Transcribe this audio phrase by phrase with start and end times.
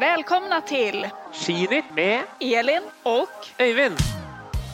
[0.00, 3.96] Välkomna till Skinitt med Elin och Øyvind.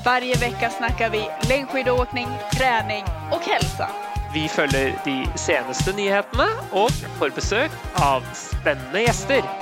[0.04, 2.28] varje vecka snackar vi längdskidåkning,
[2.58, 3.88] träning och hälsa.
[4.34, 9.61] Vi følger de seneste nyhetene og får besøk av spennende gjester.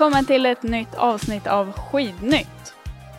[0.00, 2.74] Välkommen till ett nytt avsnitt av Skidnytt.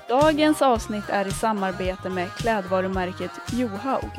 [0.09, 4.09] Dagens avsnitt är i samarbete med klädvarumärket Johaug.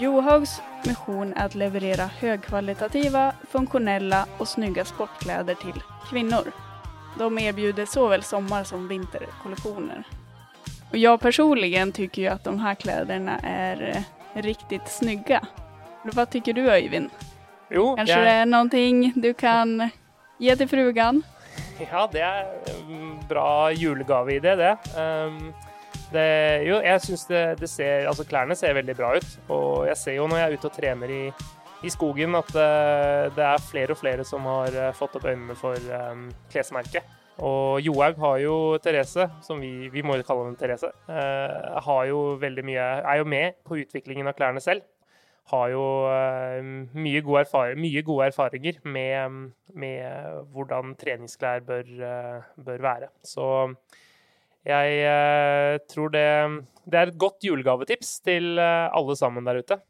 [0.00, 6.52] Johaugs mission är att leverera högkvalitativa, funktionella och snygga sportkläder till kvinnor.
[7.18, 10.04] De erbjuder såväl sommar som vinterkollektioner.
[10.90, 15.46] Och jag personligen tycker ju att de här kläderna är eh, riktigt snygga.
[16.02, 17.10] Vad tycker du Öyvind?
[17.70, 19.90] Jo, Kanske det jeg, är någonting du kan
[20.38, 21.22] ge till frugan?
[21.80, 24.74] Ja, det er en bra julegaveidé, det.
[24.96, 25.52] Um,
[26.12, 26.26] det.
[26.66, 29.38] Jo, jeg syns det, det ser Altså, klærne ser veldig bra ut.
[29.48, 31.22] Og jeg ser jo når jeg er ute og trener i,
[31.86, 35.56] i skogen, at eh, det er flere og flere som har eh, fått opp øynene
[35.58, 37.16] for um, klesmerket.
[37.40, 42.36] Og Johaug har jo Therese, som vi, vi må kalle henne Therese, eh, jo
[42.68, 44.84] mye Er jo med på utviklingen av klærne selv.
[45.50, 46.60] Har jo eh,
[46.94, 53.08] mye, gode mye gode erfaringer med, med hvordan treningsklær bør, eh, bør være.
[53.26, 53.46] Så
[54.68, 56.28] jeg eh, tror det,
[56.84, 59.80] det er et godt julegavetips til alle sammen der ute.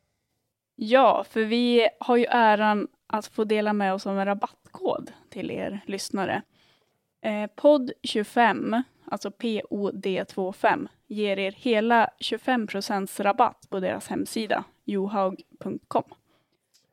[0.80, 5.50] Ja, for vi har jo æren att få dela med oss av en rabattkod till
[5.50, 6.42] er lyssnare.
[7.22, 16.04] Eh, podd 25, alltså POD25, ger er hela 25% rabatt på deras hemsida, johaug.com.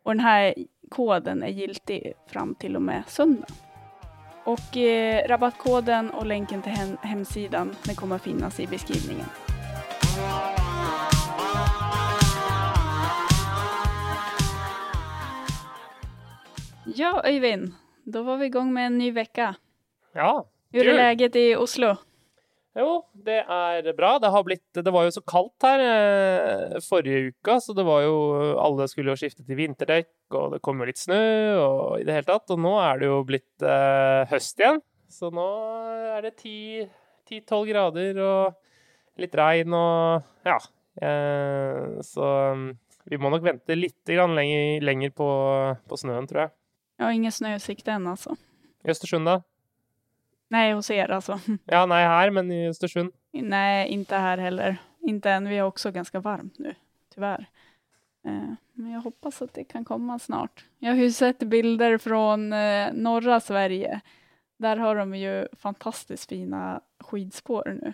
[0.03, 0.53] Och den här
[0.89, 3.47] koden är giltig fram till och med söndag.
[4.45, 9.25] Och eh, rabattkoden och länken till hem hemsidan den kommer att finnas i beskrivningen.
[16.95, 19.55] Ja, Øyvind, da var vi i gang med en ny vecka.
[20.13, 21.95] Ja, Hur er det läget i Oslo?
[22.77, 22.89] Jo,
[23.25, 24.17] det er bra.
[24.21, 28.03] Det har blitt Det var jo så kaldt her eh, forrige uka, så det var
[28.05, 28.17] jo
[28.61, 31.17] Alle skulle jo skifte til vinterdekk, og det kom jo litt snø
[31.63, 32.53] og i det hele tatt.
[32.53, 35.47] Og nå er det jo blitt eh, høst igjen, så nå
[36.17, 40.59] er det 10-12 grader og litt regn og Ja.
[41.01, 42.69] Eh, så mm,
[43.09, 45.27] vi må nok vente litt grann lenger, lenger på,
[45.87, 46.53] på snøen, tror jeg.
[47.01, 48.37] Og ingen snøutsikt ennå, altså.
[48.85, 49.41] I Østersund, da?
[50.47, 51.39] Nej, hos er alltså.
[51.65, 53.11] Ja, nei her, men i Østersund.
[53.31, 54.77] Nej, inte här heller.
[55.01, 55.49] Inte än.
[55.49, 56.75] Vi har också ganska varmt nu,
[57.15, 57.45] tyvärr.
[58.25, 60.65] Eh, Men jag hoppas att det kan komma snart.
[60.79, 64.01] Jag har ju sett bilder från eh, norra Sverige.
[64.57, 67.93] Där har de ju fantastiskt fina skidspår nu.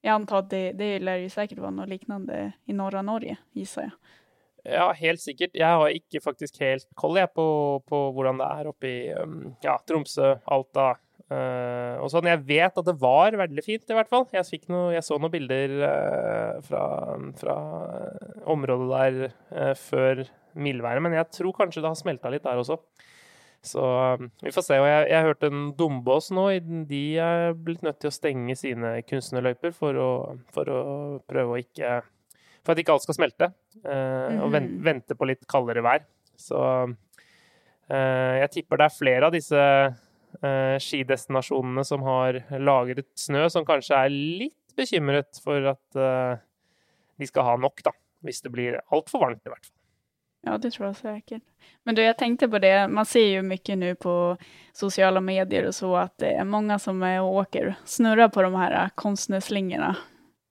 [0.00, 3.82] Jag antar att det, det lär ju säkert vara något liknande i norra Norge, gissar
[3.82, 3.90] jag.
[4.74, 5.50] Ja, helt sikkert.
[5.54, 9.00] Jeg har ikke faktisk helt koll jeg, på, på hvordan det er oppe i
[9.62, 10.94] ja, Tromsø, Alta
[11.34, 12.28] eh, og sånn.
[12.30, 14.26] Jeg vet at det var veldig fint, i hvert fall.
[14.34, 16.84] Jeg, noe, jeg så noen bilder uh, fra,
[17.40, 17.56] fra
[17.88, 19.18] eh, området der
[19.54, 20.22] uh, før
[20.54, 22.78] mildværet, men jeg tror kanskje det har smelta litt der også.
[23.64, 23.82] Så
[24.44, 24.76] vi får se.
[24.76, 26.50] Og jeg, jeg hørte en Dombås nå,
[26.90, 30.10] de er blitt nødt til å stenge sine kunstnerløyper for å,
[30.52, 30.82] for å
[31.24, 32.02] prøve å ikke
[32.64, 33.48] For at ikke alt skal smelte.
[33.82, 34.38] Mm.
[34.44, 34.68] Og Mhm.
[34.84, 36.04] vente på litt kaldere vær.
[36.36, 36.60] Så
[37.88, 39.64] jeg tipper det er flere av disse
[40.82, 46.42] skidestinasjonene som har lagret snø, som kanskje er litt bekymret for at eh,
[47.16, 47.94] de skal ha nok, da.
[48.24, 49.80] Hvis det blir altfor varmt, i hvert fall.
[50.44, 51.44] Ja, det tror jeg sikkert.
[51.84, 54.14] Men du, jeg tenkte på det, man ser jo mye nå på
[54.76, 58.50] sosiale medier og så at det er mange som er og åker, snurrer på de
[58.56, 59.94] her kunstnerslingene.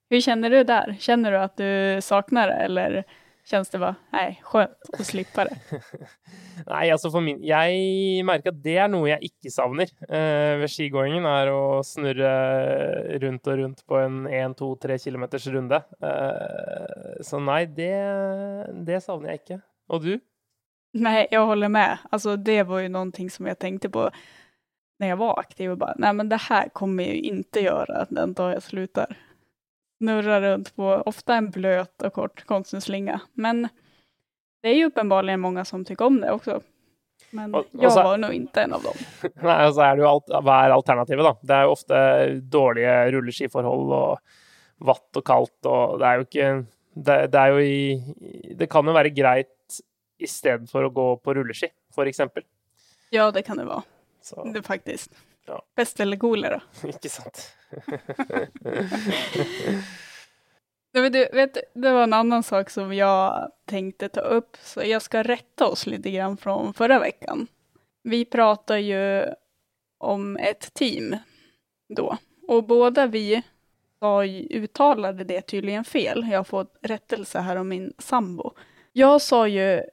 [0.10, 0.96] Hvordan kjenner du der?
[1.02, 2.98] Kjenner du at du savner det, eller
[3.46, 5.80] känns det bare Nei, skjønt å slippe det?
[6.72, 10.72] Nei, altså for min Jeg merker at det er noe jeg ikke savner eh, ved
[10.72, 12.34] skigåingen, er å snurre
[13.24, 15.82] rundt og rundt på en 1-2-3 kilometers runde.
[16.04, 17.96] Eh, så nei, det,
[18.88, 19.60] det savner jeg ikke.
[19.94, 20.14] Og du?
[20.94, 22.06] Nei, jeg holder med.
[22.14, 24.08] Altså, det var jo noen ting som jeg tenkte på
[25.02, 28.06] når jeg var aktiv og bare, Nei, men det her kommer jeg jo ikke gjøre
[28.14, 29.16] den dag jeg slutar.
[30.04, 33.22] Snurra runt på, ofta en blöt och kort konstnärsslinga.
[33.34, 33.68] Men
[34.62, 36.62] det är ju uppenbarligen många som tycker om det också.
[37.30, 38.94] Men jag så- var nog inte en av dem.
[39.42, 41.34] Nei, så er det jo alt, Hva er alternativet, da?
[41.42, 42.02] Det er jo ofte
[42.52, 44.20] dårlige rulleskiforhold og
[44.84, 46.50] vatt og kaldt, og det er jo ikke
[46.96, 49.80] Det, det er jo i Det kan jo være greit
[50.20, 52.44] istedenfor å gå på rulleski, for eksempel.
[53.10, 53.84] Ja, det kan det vara.
[54.22, 55.12] Så Det faktiskt.
[55.46, 55.66] Ja.
[55.76, 56.62] Pest eller kolera.
[56.84, 57.56] ikke sant.
[60.94, 65.24] Du, vet, det var en annan sak som jag tänkte ta upp, så jag ska
[65.24, 67.48] rätta oss lite grann från förra veckan.
[68.04, 69.26] Vi pratar ju
[69.98, 71.16] om ett team
[71.90, 72.18] då,
[72.48, 73.42] och båda vi
[74.00, 76.28] sa uttalade det tydligen fel.
[76.32, 78.52] Jag har fått rättelse här om min sambo.
[78.92, 79.84] Jag sa ju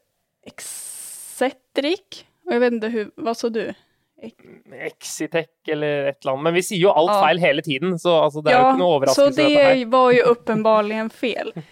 [0.46, 3.75] Excentric, och jag vet inte hur, vad sa du?
[4.20, 6.44] Exitec eller et eller annet.
[6.44, 7.20] Men vi sier jo alt Ja.
[7.25, 9.49] feil hele tiden, så altså, det er jo ikke noe så overraskelse.
[9.49, 9.75] her.
[9.75, 11.52] det var ju uppenbarligen fel.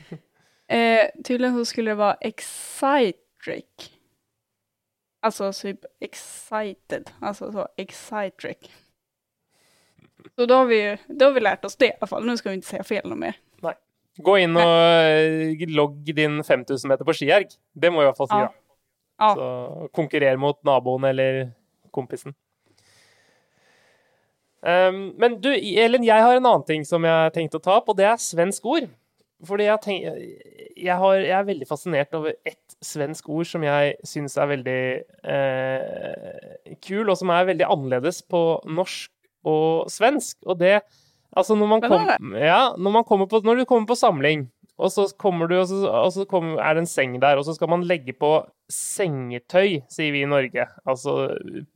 [0.70, 3.86] Eh, Tydeligvis så skulle det være excitric.
[5.24, 8.68] Altså typ excited, Altså så excitric.
[10.36, 12.26] Så da har, vi, da har vi lært oss det i hvert fall.
[12.28, 13.38] Nå skal vi ikke si feil noe mer.
[14.18, 17.52] Gå inn og eh, logg din 5000 meter på skierg.
[17.72, 18.48] Det må vi i hvert fall si, Ja.
[19.18, 21.52] Ja, Så konkurrer mot naboen eller
[21.94, 22.36] kompisen.
[24.58, 27.76] Um, men du, Elin, jeg har en annen ting som jeg har tenkt å ta
[27.78, 28.88] opp, og det er svensk ord.
[29.46, 30.06] Fordi jeg, tenk,
[30.74, 34.80] jeg, har, jeg er veldig fascinert over ett svensk ord som jeg syns er veldig
[35.30, 39.12] eh, kul, og som er veldig annerledes på norsk
[39.46, 40.40] og svensk.
[40.46, 40.80] Og det
[41.36, 42.06] Altså, når man, kom,
[42.40, 44.46] ja, når, man kommer på, når du kommer på samling,
[44.78, 47.46] og så kommer du, og så, og så kommer, er det en seng der, og
[47.46, 48.32] så skal man legge på
[48.70, 50.68] sengetøy, sier vi i Norge.
[50.88, 51.16] Altså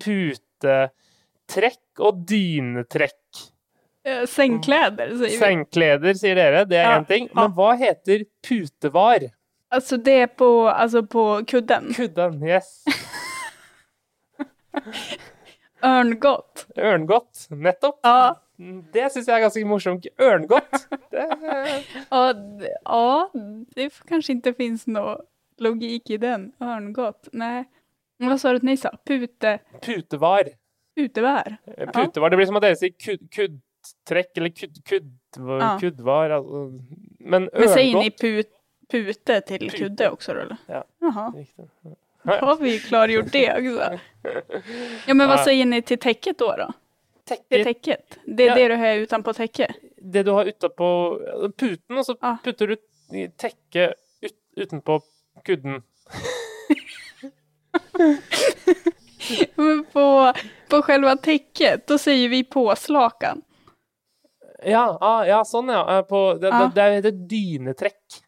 [0.02, 3.48] putetrekk og dynetrekk.
[4.26, 5.38] Sengkleder, sier vi.
[5.38, 6.64] Sengkleder, sier dere.
[6.66, 7.28] Det er Ja, ting.
[7.38, 9.28] Men hva heter putevar?
[9.72, 11.92] Altså det er på, altså på kudden.
[11.96, 12.42] Kudden.
[12.44, 12.82] Yes.
[15.82, 16.66] Ørngodt.
[16.78, 17.46] Ørngodt.
[17.50, 17.98] Nettopp.
[18.04, 18.34] Ja,
[18.92, 20.06] Det syns jeg er ganske morsomt.
[20.20, 20.86] Ørngodt.
[21.12, 21.24] Det,
[22.12, 22.72] ja, d-
[23.76, 25.16] det kanskje ikke finnes noe
[25.62, 26.48] logikk i den.
[26.62, 27.28] Ørngodt.
[27.32, 27.64] Nei.
[28.22, 28.90] Hva sa du at ni sa?
[29.08, 30.52] Pute, putevar.
[30.96, 31.56] Putevar.
[31.94, 32.30] Putevar.
[32.30, 35.08] Det blir som at dere sier kud, kuddtrekk eller kudd, kudd,
[35.80, 36.36] kuddvar.
[36.38, 36.62] Altså.
[37.18, 38.52] Men Men säger ni ørngodt put,
[38.92, 39.78] pute til Pute.
[39.80, 40.56] kudde også, eller?
[40.68, 40.82] Ja.
[41.02, 41.68] Jaha, Riktig.
[42.28, 43.98] har vi klargjort det också.
[45.08, 46.54] Ja, men vad säger ni till täcket då?
[46.58, 46.72] då?
[47.36, 48.18] Till Det tekket.
[48.26, 48.54] Det er Ja.
[48.54, 49.70] det du har utenpå tekket?
[50.02, 50.88] det du har utenpå
[51.56, 52.36] puten, og så Ah.
[52.44, 52.76] putter du
[53.38, 55.00] tekket ut, utenpå
[55.44, 55.82] kudden.
[59.54, 60.32] Men på,
[60.68, 63.42] på själva täcket, då säger vi påslakan.
[64.64, 65.98] Ja, ah, ja sånn, ja.
[65.98, 66.66] Eh, På, det, ah.
[66.66, 68.20] det, det heter dynetrekk.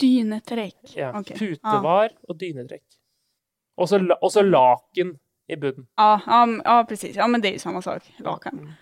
[0.00, 0.96] Dynetrekk?
[0.96, 1.12] Ja.
[1.20, 1.36] Okay.
[1.38, 2.82] Putevar og dynetrekk.
[3.76, 5.12] Og så la- og så laken
[5.48, 5.86] i bunnen.
[5.96, 7.16] Ja, ja, ja, precis.
[7.16, 8.02] Ja, men det är ju samma sak.
[8.18, 8.72] Lakan.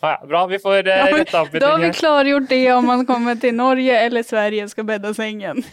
[0.00, 1.62] Ah, ja, bra, vi får eh, Ja, opp litt.
[1.62, 5.62] Då har vi klargjort det om man kommer till Norge eller Sverige ska bädda sängen.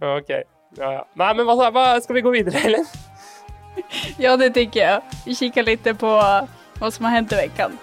[0.00, 0.30] Ok.
[0.78, 1.08] Ja, ja.
[1.14, 2.84] Nei, men hva, hva skal vi gå videre, eller?
[4.18, 5.02] Ja, det tycker jag.
[5.26, 6.40] Vi kikar lite på
[6.78, 7.78] vad som har hänt i veckan.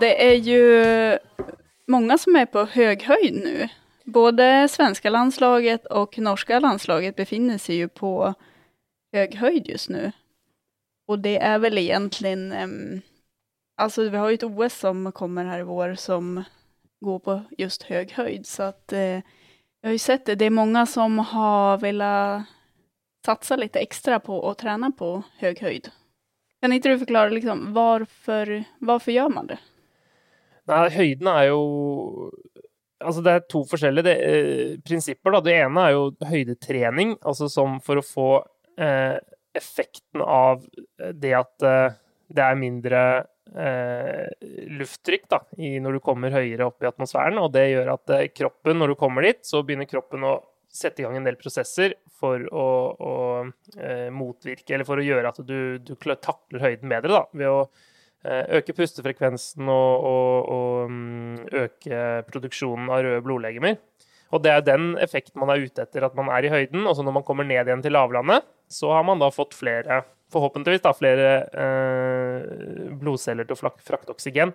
[0.00, 1.18] Det är ju
[1.86, 3.68] många som är på hög höjd nu.
[4.04, 8.34] Både svenska landslaget och norska landslaget befinner sig ju på
[9.12, 10.12] hög höjd just nu.
[11.06, 13.00] Och det är väl egentligen, um,
[13.76, 16.44] alltså vi har ju ett OS som kommer här i vår som
[17.00, 18.46] går på just hög höjd.
[18.46, 19.20] Så att uh,
[19.80, 22.42] jag har ju sett det, det är många som har velat
[23.26, 25.90] satsa lite extra på å träna på hög höjd.
[26.60, 29.58] Kan inte du förklara liksom varför, varför man det?
[30.66, 31.62] Nei, høyden er jo
[32.96, 35.42] Altså, det er to forskjellige det, eh, prinsipper, da.
[35.44, 38.28] Det ene er jo høydetrening, altså som for å få
[38.80, 39.18] eh,
[39.52, 40.64] effekten av
[41.12, 41.98] det at eh,
[42.32, 43.02] det er mindre
[43.52, 44.26] eh,
[44.80, 45.42] lufttrykk da,
[45.84, 48.98] når du kommer høyere opp i atmosfæren, og det gjør at eh, kroppen, når du
[49.04, 50.38] kommer dit, så begynner kroppen å
[50.72, 53.14] sette i gang en del prosesser for å, å
[53.76, 57.60] eh, motvirke, eller for å gjøre at du, du takler høyden bedre, da, ved å
[58.58, 63.78] øke pustefrekvensen og, og, og mm, øke produksjonen av røde blodlegemer.
[64.34, 66.86] Og det er den effekten man er ute etter, at man er i høyden.
[66.86, 70.02] Og så når man kommer ned igjen til lavlandet, så har man da fått flere,
[70.34, 74.52] forhåpentligvis da, flere eh, blodceller til å frakte oksygen.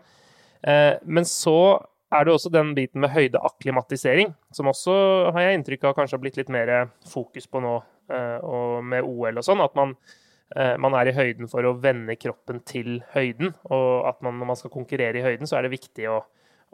[0.68, 1.80] Eh, men så
[2.12, 4.94] er det også den biten med høydeakklimatisering, som også
[5.32, 6.74] har jeg inntrykk av kanskje har blitt litt mer
[7.08, 7.78] fokus på nå,
[8.12, 9.64] eh, og med OL og sånn.
[9.64, 10.18] At man, eh,
[10.52, 13.54] man er i høyden for å vende kroppen til høyden.
[13.72, 16.18] Og at man, når man skal konkurrere i høyden, så er det viktig å,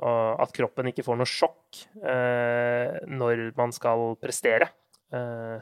[0.02, 4.72] å, at kroppen ikke får noe sjokk eh, når man skal prestere.
[5.14, 5.60] Eh,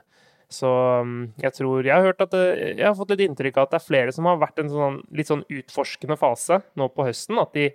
[0.51, 0.69] så
[1.03, 2.45] mm, jeg tror Jeg har hørt at det,
[2.77, 4.71] jeg har fått litt inntrykk av at det er flere som har vært i en
[4.73, 7.41] sånn, litt sånn utforskende fase nå på høsten.
[7.41, 7.69] At de,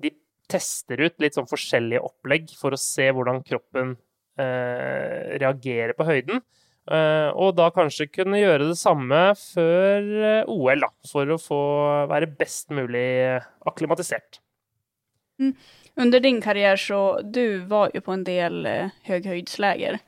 [0.00, 0.12] de
[0.50, 3.96] tester ut litt sånn forskjellige opplegg for å se hvordan kroppen
[4.40, 6.44] eh, reagerer på høyden.
[6.90, 11.60] Eh, og da kanskje kunne gjøre det samme før eh, OL, da, for å få
[12.10, 14.40] være best mulig akklimatisert.
[15.40, 15.54] Mm.
[16.00, 20.00] Under din karriere så, du var jo på en del eh, höghöjdsläger.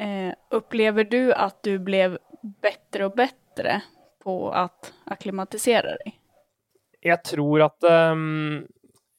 [0.00, 3.80] Eh, upplever du at du ble bedre og bedre
[4.22, 4.68] på å
[5.12, 6.14] akklimatisere deg?
[7.02, 7.84] Jeg tror at
[8.14, 8.62] um,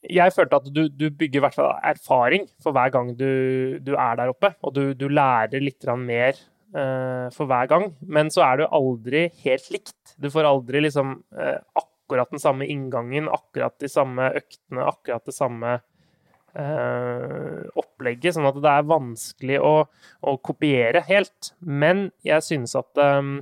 [0.08, 3.94] Jeg følte at du, du bygger i hvert fall erfaring for hver gang du, du
[3.94, 4.54] er der oppe.
[4.64, 6.40] Og du, du lærer litt mer
[6.74, 7.84] for hver gang.
[8.02, 10.16] Men så er det jo aldri helt likt.
[10.18, 15.36] Du får aldri liksom uh, akkurat den samme inngangen, akkurat de samme øktene, akkurat det
[15.36, 15.80] samme
[16.58, 18.36] uh, opplegget.
[18.36, 19.74] Sånn at det er vanskelig å,
[20.22, 21.54] å kopiere helt.
[21.60, 23.36] Men jeg synes at um,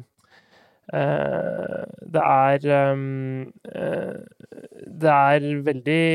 [0.94, 4.22] uh, det er um, uh,
[5.02, 6.06] Det er veldig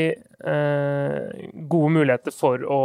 [1.66, 2.82] gode muligheter for å,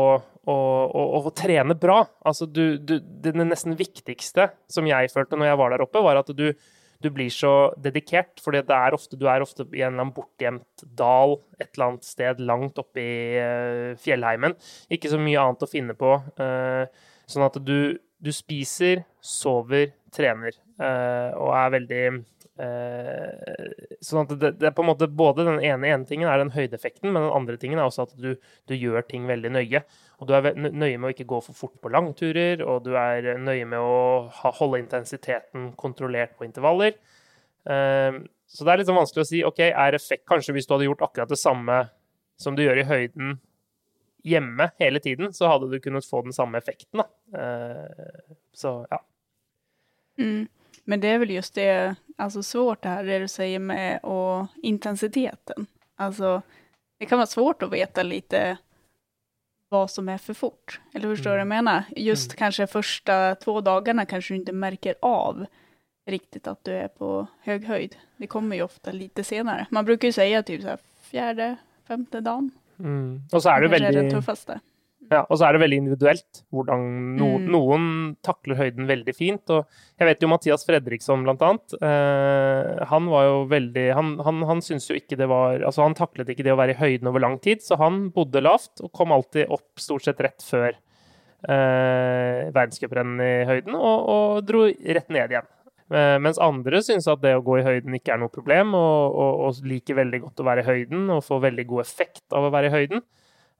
[0.50, 0.58] å,
[0.88, 2.02] å, å trene bra.
[2.26, 6.22] Altså du, du, det nesten viktigste som jeg følte når jeg var der oppe, var
[6.22, 6.50] at du
[7.02, 11.40] du blir så dedikert, er ofte, du er ofte i en eller annen bortgjemt dal
[11.58, 14.54] et eller annet sted langt oppe i uh, fjellheimen.
[14.94, 16.14] Ikke så mye annet å finne på.
[16.38, 16.86] Uh,
[17.30, 17.98] sånn at du,
[18.36, 22.04] spiser, sover, trener uh, og er veldig
[24.06, 26.52] Sånn at det, det, er på en måte både den ene, ene tingen er den
[26.54, 28.36] høydeeffekten, men den andre tingen er også at du,
[28.70, 29.82] du gjør ting veldig nøye.
[30.22, 33.32] Og du er nøye med å ikke gå for fort på langturer, og du er
[33.42, 36.98] nøye med å holde intensiteten kontrollert på intervaller.
[37.70, 40.74] Ehm, så det er litt sånn vanskelig å si OK, er effekt Kanskje hvis du
[40.74, 41.76] hadde gjort akkurat det samme
[42.42, 43.36] som du gjør i høyden
[44.26, 47.08] hjemme hele tiden, så hadde du kunnet få den samme effekten, da.
[47.38, 49.02] Ehm, så ja.
[50.22, 50.46] Mm.
[50.84, 54.48] Men det er vel just det, alltså svårt det här det du sier med och
[54.64, 55.68] intensiteten.
[55.96, 56.42] Alltså,
[57.00, 58.34] det kan være svårt å veta litt
[59.72, 60.80] hva som er for fort.
[60.94, 61.50] Eller forstår du mm.
[61.50, 61.84] vad jag menar?
[61.96, 62.38] Just mm.
[62.38, 65.46] kanskje første två dagene kanskje du ikke merker av
[66.10, 67.96] riktig at du er på høy höjd.
[68.18, 69.68] Det kommer jo ofte litt senere.
[69.72, 70.76] Man bruker jo si typ så
[71.12, 71.56] fjerde,
[71.88, 72.52] femte dagen.
[72.80, 73.22] Mm.
[73.32, 73.98] Och så er det det väldigt...
[73.98, 74.60] Är det
[75.12, 76.84] ja, og så er det veldig individuelt hvordan
[77.20, 77.48] no, mm.
[77.52, 77.88] noen
[78.24, 79.52] takler høyden veldig fint.
[79.52, 79.66] Og
[80.00, 81.76] jeg vet jo Mathias Fredriksson, blant annet.
[81.84, 86.32] Eh, han var jo veldig Han, han, han jo ikke det var Altså, han taklet
[86.32, 89.12] ikke det å være i høyden over lang tid, så han bodde lavt og kom
[89.12, 95.36] alltid opp stort sett rett før eh, verdenscuprennet i høyden, og, og, dro rett ned
[95.36, 95.50] igjen.
[95.92, 99.18] Eh, mens andre syns at det å gå i høyden ikke er noe problem, og,
[99.18, 102.48] og, og liker veldig godt å være i høyden og får veldig god effekt av
[102.48, 103.04] å være i høyden.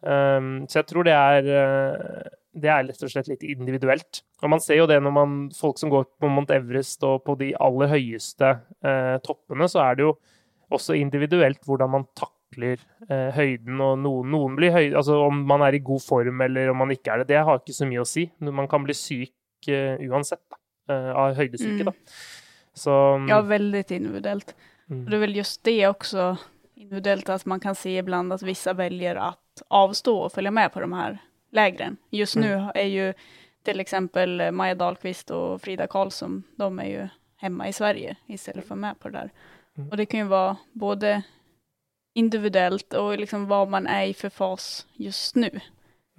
[0.02, 4.24] Um, så jeg tror det er, eh, det er rett og slett litt individuelt.
[4.42, 7.38] Og man ser jo det når man, folk som går på Mount Everest og på
[7.40, 10.16] de aller høyeste uh, toppene, så er det jo
[10.74, 12.82] også individuelt hvordan man takler
[13.12, 13.78] uh, høyden.
[13.78, 16.96] Og noen, noen blir høy, altså om man er i god form eller om man
[16.96, 18.26] ikke er det, det har ikke så mye å si.
[18.50, 20.58] Man kan bli syk uansett da,
[21.14, 21.84] av høydesyke.
[21.86, 21.92] Mm.
[21.92, 22.16] da.
[22.74, 22.94] Så,
[23.30, 24.56] ja, veldig individuelt.
[24.90, 25.04] Mm.
[25.06, 26.32] Det er vel just det også
[26.82, 30.80] individuelt at man kan se iblant at visse velger at avstå och följa med på
[30.80, 31.18] de här
[31.52, 31.98] lägren.
[32.10, 32.50] Just mm.
[32.50, 33.14] nu är ju
[33.64, 38.76] till exempel Maja Dahlqvist och Frida Karlsson, de är ju hemma i Sverige istället för
[38.76, 39.32] med på det där.
[39.78, 39.90] Mm.
[39.90, 41.24] Och det kan ju vara både
[42.14, 45.60] individuellt och liksom vad man är i för fas just nu.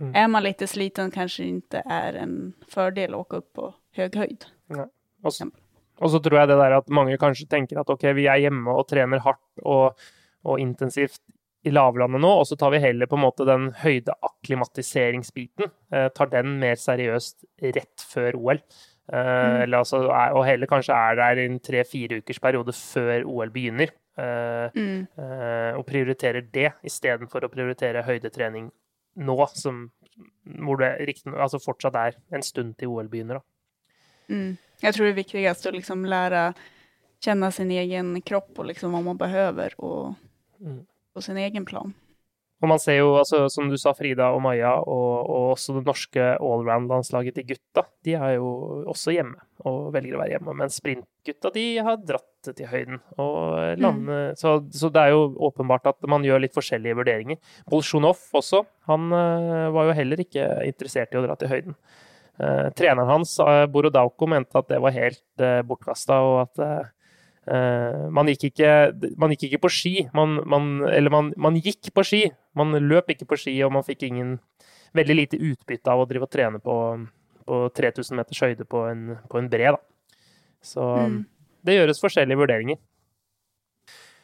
[0.00, 0.14] Mm.
[0.14, 4.08] Är man lite sliten kanskje det ikke er en fordel å åke opp på høy
[4.14, 4.48] høyde.
[4.66, 4.88] Ja.
[5.22, 5.50] Och, så,
[5.98, 8.70] och så tror jeg det der at mange kanskje tenker at ok, vi er hjemme
[8.70, 10.00] og trener hardt og,
[10.44, 11.20] og intensivt
[11.62, 15.70] i lavlandet nå, og så tar vi heller på en måte den høydeakklimatiseringsbiten.
[15.94, 18.58] Eh, tar den mer seriøst rett før OL.
[19.12, 19.62] Eh, mm.
[19.64, 23.94] eller altså, og heller kanskje er der i en tre-fire ukers periode før OL begynner.
[24.18, 25.06] Eh, mm.
[25.22, 28.70] Eh, og prioriterer det istedenfor å prioritere høydetrening
[29.22, 29.86] nå, som,
[30.66, 33.42] hvor det riktig, altså fortsatt er en stund til OL begynner.
[34.26, 34.56] Mm.
[34.82, 36.48] Jeg tror det er viktigst å liksom lære
[37.22, 39.78] kjenne sin egen kropp og liksom hva man behøver.
[39.78, 40.16] og
[40.58, 40.80] mm
[41.14, 41.92] på sin egen plan.
[42.62, 45.82] Og man ser jo, altså, som du sa, Frida og Maja, og, og også det
[45.88, 48.52] norske allround-landslaget til gutta, de er jo
[48.92, 50.54] også hjemme og velger å være hjemme.
[50.60, 53.02] Men sprintgutta, de har dratt til høyden.
[53.18, 54.38] Og lande, mm.
[54.38, 57.42] så, så, det er jo åpenbart at man gjør litt forskjellige vurderinger.
[57.70, 61.78] Bolsjunov også, han uh, var jo heller ikke interessert i å dra til høyden.
[62.38, 66.66] Uh, treneren hans, uh, Borodauko, mente at det var helt bortkasta, og at
[67.46, 68.70] man, gikk ikke,
[69.18, 72.20] man, gikk ikke, på ski, man, man, eller man, gikk på ski.
[72.54, 74.36] Man løp ikke på ski, og man fikk ingen
[74.94, 76.76] veldig lite utbytte av å drive og trene på,
[77.48, 79.74] på 3000 meters høyde på en, på en bre.
[79.74, 79.80] Da.
[80.62, 81.18] Så mm.
[81.66, 82.80] det gjøres forskjellige vurderinger.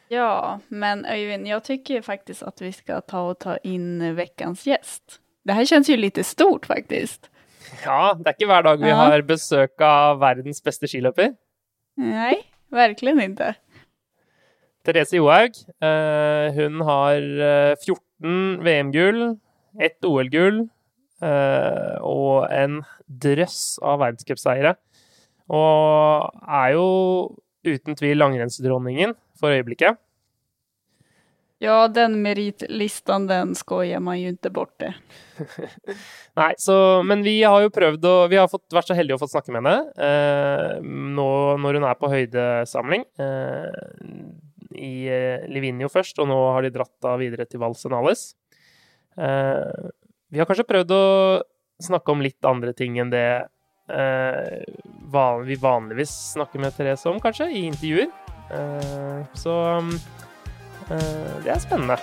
[0.09, 5.19] Ja, men Øyvind, jeg tycker faktisk at vi skal ta og ta inn ukens gjest.
[5.45, 7.29] Det her kjennes jo litt stort, faktisk.
[7.83, 8.95] Ja, det er ikke hver dag vi Ja.
[8.95, 11.35] har besøk av verdens beste skiløper.
[11.97, 13.53] Nej, verkligen inte.
[14.85, 15.51] Therese Johaug.
[15.81, 19.37] eh, hun har eh, 14 VM-gull,
[19.79, 20.63] ett OL-gull
[21.21, 24.75] eh, og en drøss av verdenscupseiere.
[25.49, 26.87] Og er jo
[27.65, 29.99] uten tvil langrennsdronningen for øyeblikket.
[31.59, 34.93] Ja, den meritlistan, den skojar man ju inte bort det.
[36.39, 39.21] Nei, så, men vi har jo prøvd å Vi har fått, vært så heldige å
[39.21, 43.03] få snakke med henne eh, nå når hun er på høydesamling.
[43.19, 43.67] Eh,
[44.79, 48.29] I eh, Livigno først, og nå har de dratt da videre til Valsenales.
[49.19, 49.91] Eh,
[50.31, 51.03] vi har kanskje prøvd å
[51.83, 53.27] snakke om litt andre ting enn det
[53.91, 54.63] eh,
[55.43, 58.07] vi vanligvis snakker med Therese om, kanskje, i intervjuer.
[58.55, 59.93] Eh, så eh,
[60.89, 61.97] det er spennende.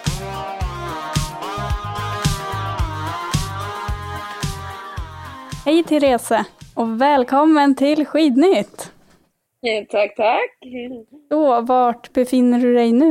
[5.66, 6.44] Hei, Therese
[6.78, 8.90] og velkommen til Skidnytt!
[9.66, 10.52] Eh, Takk, takk.
[11.32, 13.08] Så, hvor befinner du deg nå?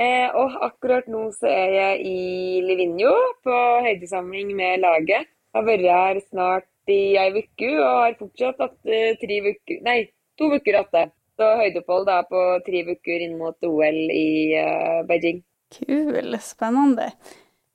[0.00, 3.12] Eh, og akkurat nå så er jeg i Livigno
[3.44, 5.28] på høydesamling med laget.
[5.56, 9.98] Har vært her snart i ei uke og har fortsatt hatt eh, tre uker Nei,
[10.38, 11.12] to uker igjen.
[11.40, 15.40] Så høydeopphold da på tre uker inn mot OL i uh, Beijing.
[15.72, 17.06] Kul, spennende.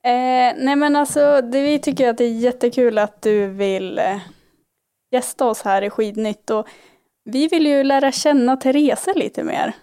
[0.06, 4.22] Eh, nei men alltså, det, vi tycker att det är jättekul att du vill eh,
[5.12, 6.68] gästa oss här i Skidnytt och
[7.24, 9.74] vi vill ju lära känna Therese lite mer.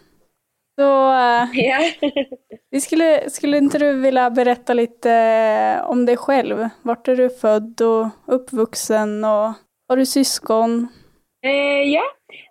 [0.79, 1.83] Så eh, yeah.
[2.71, 6.69] vi skulle, skulle inte du vilja berätta lite eh, om dig själv?
[6.83, 9.53] Vart är du född och uppvuxen og
[9.89, 10.89] har du syskon?
[11.43, 12.05] Eh, ja.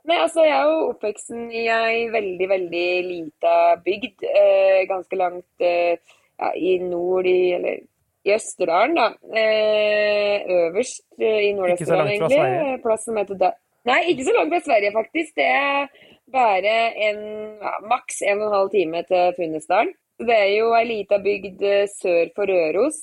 [0.04, 3.54] Nei, altså jeg er jo oppveksten i ei veldig, veldig lita
[3.86, 4.26] bygd.
[4.28, 5.96] Eh, ganske langt eh,
[6.42, 7.80] ja, i nord i Eller
[8.28, 9.08] i Østerdalen, da.
[9.34, 12.38] Eh, øverst eh, i Nord-Østerdalen, egentlig.
[12.38, 12.74] Sverige.
[12.74, 13.54] Eh, Plass som heter da
[13.90, 15.32] Nei, ikke så langt fra Sverige, faktisk.
[15.40, 15.88] Det er
[16.30, 16.74] bare
[17.08, 17.24] en
[17.64, 19.96] ja, maks en og en halv time til Funnesdalen.
[20.22, 21.64] Det er jo ei lita bygd
[21.96, 23.00] sør for Røros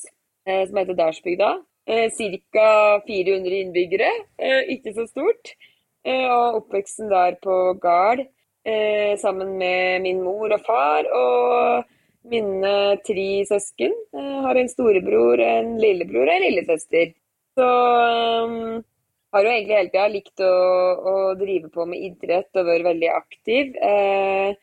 [0.47, 1.51] eh, som heter Dalsbygda.
[1.89, 2.69] Ca.
[3.09, 4.11] 400 innbyggere,
[4.77, 5.55] ikke så stort.
[6.07, 11.89] Eh, og oppveksten der på gard eh, sammen med min mor og far og
[12.29, 12.75] mine
[13.07, 13.95] tre søsken.
[14.15, 17.13] Jeg har en storebror, en lillebror og en lillesøster.
[17.59, 17.67] Så
[18.47, 18.79] um,
[19.35, 20.55] har jo egentlig hele tida likt å,
[21.11, 23.77] å drive på med idrett og vært veldig aktiv.
[23.89, 24.57] Eh,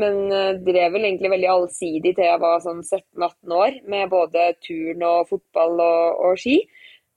[0.00, 4.50] men eh, drev vel egentlig veldig allsidig til jeg var sånn 17-18 år, med både
[4.66, 6.60] turn og fotball og, og ski.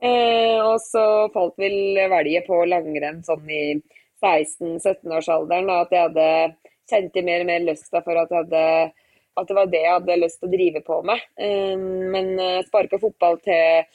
[0.04, 3.64] Eh, og så falt vel velget på langrenn sånn i
[4.24, 6.28] 16-17-årsalderen, at jeg hadde
[6.92, 8.64] kjente mer og mer lysta for at, hadde,
[9.40, 11.28] at det var det jeg hadde lyst til å drive på med.
[11.40, 13.86] Eh, men uh, sparka fotball til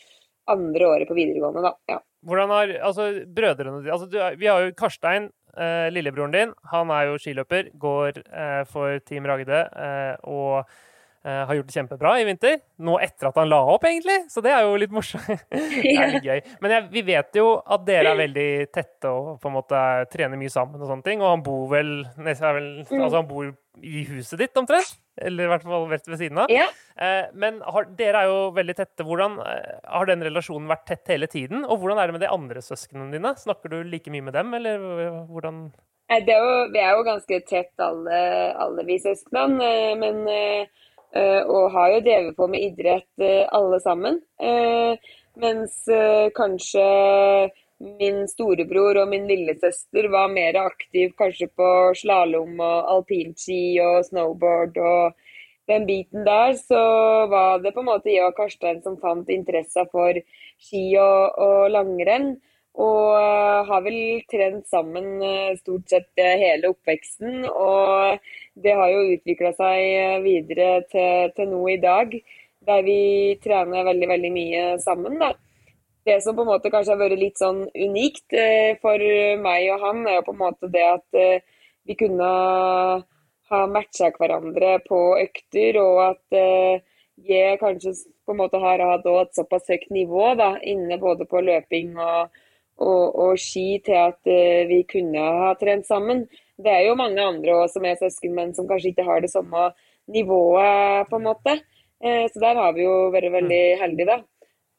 [0.48, 1.74] andre året på videregående, da.
[1.92, 2.00] Ja.
[2.28, 4.08] Hvordan har altså, brødrene dine altså,
[4.40, 6.54] Vi har jo Karstein, eh, lillebroren din.
[6.72, 10.76] Han er jo skiløper, går eh, for Team Ragde eh, og eh,
[11.28, 12.58] har gjort det kjempebra i vinter.
[12.84, 14.20] Nå etter at han la opp, egentlig.
[14.32, 15.28] Så det er jo litt morsomt.
[15.52, 16.42] det er litt gøy.
[16.64, 20.40] Men jeg, vi vet jo at dere er veldig tette og på en måte trener
[20.40, 21.24] mye sammen og sånne ting.
[21.24, 23.50] Og han bor vel, er vel Altså, han bor
[23.82, 24.96] i huset ditt omtrent?
[25.18, 26.52] Eller i hvert fall rett ved siden av.
[26.52, 26.68] ja.
[26.98, 29.04] Eh, men har, dere er jo veldig tette.
[29.06, 31.62] Hvordan eh, Har den relasjonen vært tett hele tiden?
[31.62, 33.34] Og hvordan er det med de andre søsknene dine?
[33.38, 35.68] Snakker du like mye med dem, eller eh, hvordan
[36.10, 38.20] Det er jo, vi er jo ganske tett alle,
[38.58, 43.46] alle vi søsknene, eh, men eh, eh, Og har jo drevet på med idrett eh,
[43.56, 44.18] alle sammen.
[44.38, 44.98] Eh,
[45.38, 46.84] Mens eh, kanskje
[47.78, 51.68] min storebror og min lillesøster var mer aktiv kanskje på
[52.00, 55.14] slalåm og alpinski og snowboard og
[55.70, 56.80] den biten der, så
[57.30, 60.16] var det på en måte jeg og Karstein som fant interessa for
[60.58, 62.32] ski og, og langrenn.
[62.78, 63.98] Og eh, har vel
[64.30, 67.42] trent sammen eh, stort sett eh, hele oppveksten.
[67.50, 68.22] Og
[68.54, 72.14] det har jo utvikla seg videre til, til nå i dag,
[72.68, 73.00] der vi
[73.42, 75.18] trener veldig, veldig mye sammen.
[75.18, 75.32] da.
[76.06, 78.32] Det som på en måte kanskje har vært litt sånn unikt
[78.80, 79.02] for
[79.42, 81.18] meg og han, er jo på en måte det at
[81.84, 82.28] vi kunne
[83.50, 86.38] ha matcha hverandre på økter, og at
[87.28, 87.92] jeg kanskje
[88.24, 92.32] på en måte har hatt et såpass høyt nivå da, inne både på løping og,
[92.78, 96.24] og, og ski til at uh, vi kunne ha trent sammen.
[96.58, 99.30] Det er jo mange andre også som er søsken, men som kanskje ikke har det
[99.30, 99.68] samme
[100.08, 101.58] nivået, på en måte.
[102.02, 104.20] Uh, så der har vi jo vært veldig heldige, da.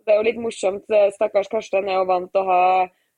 [0.05, 0.87] Det er jo litt morsomt.
[0.89, 2.63] eh, Stakkars Karstein er jo vant til å ha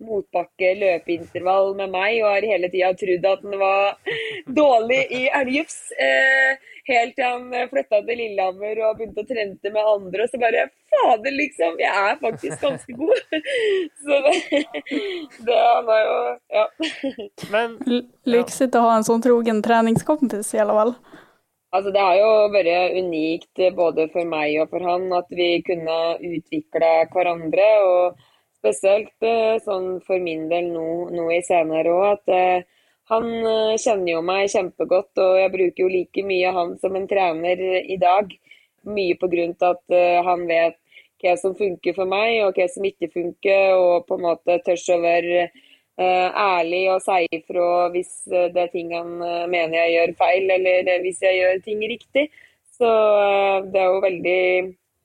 [0.03, 4.17] motbakke løpeintervall med meg, og har hele tida trodd at han var
[4.61, 5.79] dårlig i elgjufs.
[6.01, 10.41] Eh, helt til han flytta til Lillehammer og begynte å trente med andre, og så
[10.41, 11.77] bare Fader, liksom!
[11.79, 13.21] Jeg er faktisk ganske god.
[14.03, 14.63] så det,
[15.47, 16.17] det var jo
[16.51, 16.65] Ja.
[17.53, 17.77] Men
[18.27, 20.95] Lyksigt å ha en sånn trogen treningskompis, i alle fall.
[21.71, 25.99] Altså, det har jo vært unikt både for meg og for han at vi kunne
[26.19, 27.69] utvikle hverandre.
[27.87, 28.27] og
[28.61, 33.79] Spesielt eh, sånn for min del nå, nå i senere òg, at eh, han eh,
[33.81, 37.97] kjenner jo meg kjempegodt, og jeg bruker jo like mye han som en trener i
[38.01, 38.29] dag.
[38.85, 39.95] Mye på grunn til at
[40.25, 40.77] han vet
[41.21, 44.85] hva som funker for meg, og hva som ikke funker, og på en måte tør
[44.95, 45.43] å være
[46.01, 49.19] ærlig og si ifra hvis det er ting han
[49.51, 52.25] mener jeg gjør feil, eller hvis jeg gjør ting riktig.
[52.77, 52.89] Så
[53.69, 54.41] det er jo veldig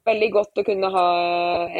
[0.07, 1.09] veldig godt å kunne ha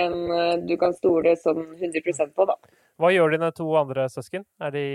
[0.05, 2.57] en du kan stole sånn 100% på, da.
[3.01, 4.45] Hva gjør dine to andre søsken?
[4.61, 4.87] Er de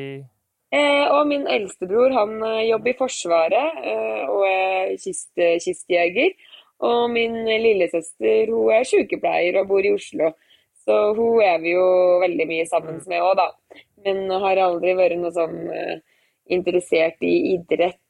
[0.73, 6.33] eh, Og min eldstebror han eh, jobber i Forsvaret eh, og er kiste, kistjeger.
[6.81, 10.31] Og min lillesøster hun er sykepleier og bor i Oslo.
[10.81, 11.85] Så hun er vi jo
[12.23, 13.09] veldig mye sammen mm.
[13.11, 13.81] med òg, da.
[14.01, 15.99] Men har aldri vært noe sånn eh,
[16.51, 18.01] interessert i idrett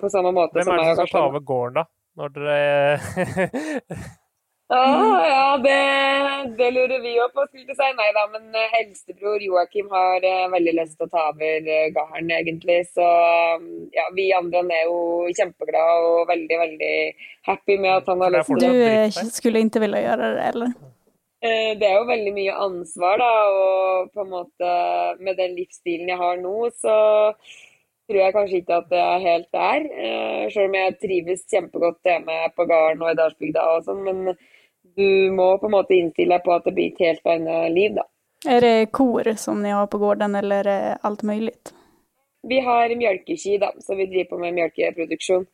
[0.00, 0.82] på samme måte som meg.
[0.82, 1.86] Hvem er det som skal ta over gården, da?
[2.16, 4.08] Når dere
[4.68, 7.90] Ah, ja, det, det, lurer vi òg på, skulle si.
[7.94, 11.84] Nei da, men eh, eldstebror Joakim har uh, veldig lyst til å ta over uh,
[11.94, 12.80] gården, egentlig.
[12.90, 16.96] Så um, ja, vi andre er jo kjempeglade og veldig, veldig
[17.46, 18.96] happy med at han har lyst til det.
[19.14, 20.74] Du skulle ikke ville gjøre det, eller?
[21.46, 23.30] Det er jo veldig mye ansvar, da.
[23.54, 24.72] Og på en måte
[25.22, 26.96] med den livsstilen jeg har nå, så
[28.10, 29.86] tror jeg kanskje ikke at det er helt der.
[30.50, 34.02] Selv om jeg trives kjempegodt hjemme på gården og i Dalsbygda og sånn.
[34.08, 34.34] men
[34.96, 37.96] du må på en måte innstille deg på at det blir et helt annet liv,
[37.98, 38.06] da.
[38.46, 41.54] Er det kor som dere har på gården, eller er alt mulig?
[42.46, 45.46] Vi har mjølkeski, da, så vi driver på med mjølkeproduksjon.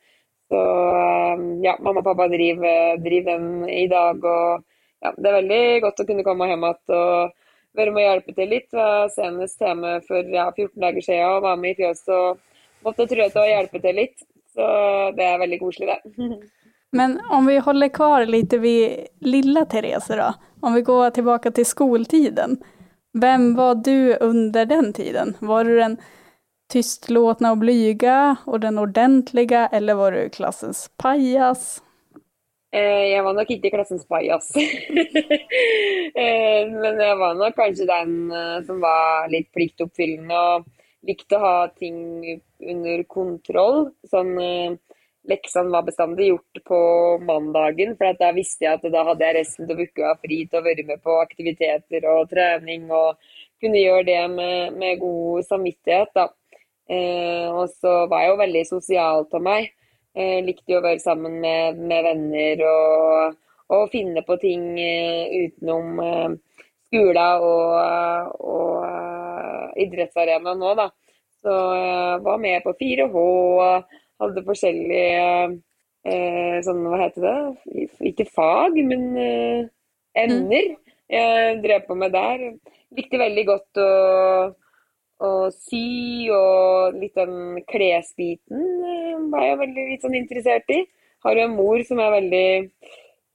[0.51, 4.19] Så um, ja, mamma og pappa driver, driver, den i dag.
[4.21, 4.61] Og
[5.01, 7.39] ja, det er veldig godt å kunne komme hjem igjen og
[7.73, 8.69] være med og hjelpe til litt.
[8.69, 12.43] Jeg var senest hjemme for ja, 14 dager siden og var med i fjøset og
[12.85, 14.27] måtte trø til å hjelpe til litt.
[14.53, 14.67] Så
[15.17, 16.27] det er veldig koselig, det.
[16.93, 21.65] Men om vi holder kvar lite vid lilla Therese då, om vi går tilbake til
[21.65, 22.57] skoltiden.
[23.13, 25.33] Hvem var du under den tiden?
[25.39, 25.97] Var du den
[26.73, 31.81] tystlåtne og blyga og den ordentlige, eller var du klassens pajas?
[32.73, 34.53] Eh, jeg var nok ikke klassens pajas.
[36.13, 40.67] Eh, men jeg var nok kanskje den eh, som var litt pliktoppfyllende og
[41.09, 41.97] likte å ha ting
[42.61, 43.87] under kontroll.
[44.11, 44.37] Sånn
[45.29, 46.79] leksene var bestandig gjort på
[47.23, 50.65] mandagen, for da visste jeg at da hadde jeg resten av uka fri til å
[50.65, 53.19] være med på aktiviteter og trening, og
[53.63, 56.25] kunne gjøre det med, med god samvittighet.
[56.91, 59.71] Eh, og så var jeg jo veldig sosial av meg.
[60.13, 63.37] Eh, likte jo å være sammen med, med venner og,
[63.73, 66.35] og, finne på ting eh, utenom eh,
[66.93, 70.91] skolen og, og uh, idrettsarenaen nå, da.
[71.41, 73.23] Så jeg var med på 4H
[74.23, 75.27] hadde forskjellige
[76.07, 79.69] eh, sånn, hva heter det, ikke fag, men eh,
[80.23, 80.73] emner
[81.13, 82.43] jeg drev på med der.
[82.93, 83.91] Likte veldig godt å,
[85.23, 90.83] å sy, og litt den klesbiten eh, var jeg veldig litt sånn interessert i.
[91.23, 92.47] Har jo en mor som er veldig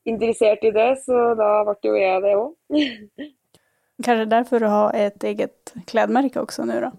[0.09, 3.29] interessert i det, så da ble jo jeg det òg.
[4.05, 6.93] Kanskje derfor du har et eget klesmerke også nå, da?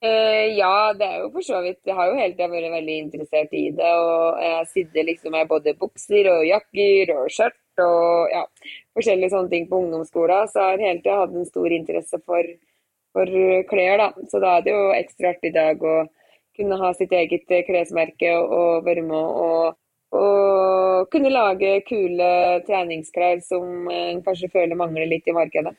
[0.00, 1.80] Uh, ja, det er jo for så vidt.
[1.84, 3.90] Jeg har jo hele tida vært veldig interessert i det.
[4.00, 8.46] Og jeg sidder liksom med både bukser og jakker og skjørt og ja,
[8.96, 10.48] forskjellige sånne ting på ungdomsskolen.
[10.48, 12.48] Så jeg har hele tida hatt en stor interesse for,
[13.16, 13.36] for
[13.68, 14.08] klær, da.
[14.32, 15.98] Så da er det jo ekstra artig i dag å
[16.56, 19.76] kunne ha sitt eget klesmerke og være med og,
[20.16, 22.32] og kunne lage kule
[22.66, 25.76] treningsklær som en kanskje føler mangler litt i markedet.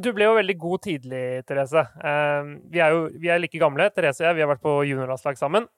[0.00, 1.82] Du ble jo veldig god tidlig, Therese.
[2.00, 4.38] Uh, vi er jo vi er like gamle, Therese og jeg.
[4.38, 5.68] Vi har vært på juniorlandslag sammen.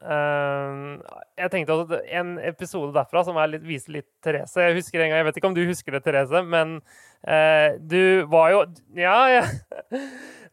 [1.35, 5.19] Jeg tenkte at en episode derfra som litt, viser litt Therese Jeg husker en gang,
[5.19, 6.77] jeg vet ikke om du husker det, Therese, men
[7.27, 8.65] eh, du var jo
[8.99, 9.45] Ja, ja.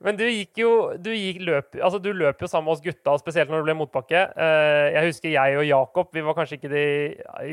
[0.02, 3.13] Men du gikk jo du, gikk løp, altså du løp jo sammen med oss gutta,
[3.22, 4.24] spesielt når det ble motbakke.
[4.34, 6.10] Eh, jeg husker jeg og Jakob.
[6.15, 6.86] Vi var kanskje ikke de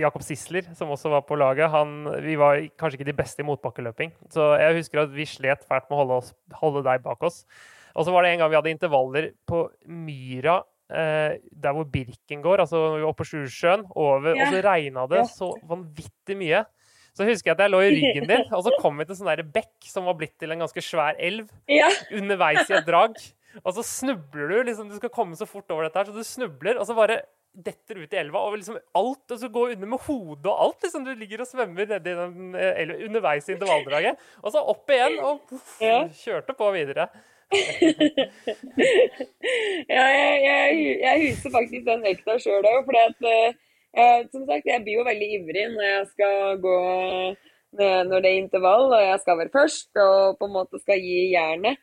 [0.01, 3.49] Jakob Sisler, som også var på laget, han, vi var kanskje ikke de beste i
[3.51, 4.15] motbakkeløping.
[4.33, 7.43] Så jeg husker at vi slet fælt med å holde, oss, holde deg bak oss.
[7.93, 12.63] Og så var det en gang vi hadde intervaller på Myra der hvor Birken går,
[12.65, 14.47] altså oppe på Sjusjøen, over, ja.
[14.47, 16.63] og så regna det så vanvittig mye.
[17.19, 19.21] Så husker jeg at jeg lå i ryggen din, og så kom vi til en
[19.23, 21.89] sånn bekk som var blitt til en ganske svær elv Ja.
[22.15, 23.19] underveis i et drag.
[23.65, 26.27] Og så snubler du, liksom, du skal komme så fort over dette her, så du
[26.27, 27.23] snubler, og så bare
[27.59, 30.85] detter ut i elva, og liksom alt, og så går under med hodet og alt,
[30.85, 31.07] liksom.
[31.09, 35.19] Du ligger og svømmer nedi den eh, elva underveis i intervalldraget, og så opp igjen,
[35.25, 35.73] og puff,
[36.21, 37.09] kjørte på videre.
[39.89, 40.71] Ja, jeg, jeg,
[41.03, 42.97] jeg huser faktisk den vekta sjøl òg, for
[44.33, 46.75] som sagt, jeg blir jo veldig ivrig når jeg skal gå
[47.79, 51.19] når det er intervall og jeg skal være først og på en måte skal gi
[51.35, 51.77] jernet.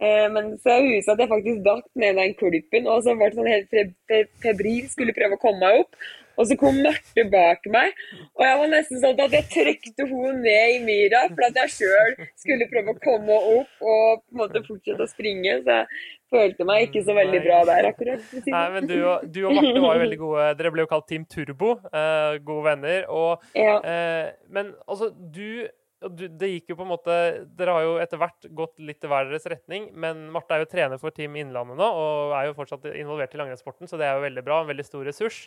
[0.00, 3.48] Eh, Men så huset at jeg faktisk datt ned den kulpen og så ble sånn
[3.52, 5.96] helt fe- fe- febril, skulle prøve å komme meg opp.
[6.38, 7.92] Og så kom Marte bak meg,
[8.38, 11.72] og jeg var nesten sånn at jeg trykte henne ned i myra for at jeg
[11.74, 15.58] sjøl skulle prøve å komme opp og på en måte fortsette å springe.
[15.66, 15.86] Så jeg
[16.30, 18.24] følte meg ikke så veldig bra der akkurat.
[18.46, 20.46] Nei, men du og, du og Marte var jo veldig gode.
[20.60, 23.04] Dere ble jo kalt Team Turbo, eh, gode venner.
[23.10, 23.76] Og, Ja.
[23.82, 25.66] eh, men altså, du
[26.00, 27.14] Det gikk jo på en måte
[27.58, 30.70] Dere har jo etter hvert gått litt i hver deres retning, men Marte er jo
[30.70, 34.16] trener for Team Innlandet nå og er jo fortsatt involvert i langrennssporten, så det er
[34.16, 34.62] jo veldig bra.
[34.62, 35.42] En veldig stor ressurs.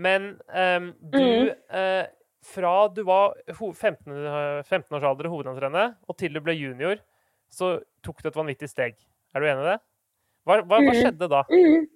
[0.00, 1.52] Men um, du mm.
[1.76, 2.06] eh,
[2.46, 5.44] Fra du var 15, eh, 15 års alder og
[6.08, 6.96] og til du ble junior,
[7.50, 8.96] så tok du et vanvittig steg.
[9.34, 9.80] Er du enig i det?
[10.46, 10.96] Hva, hva, hva Mhm.
[11.02, 11.42] skjedde da?
[11.50, 11.88] Mhm.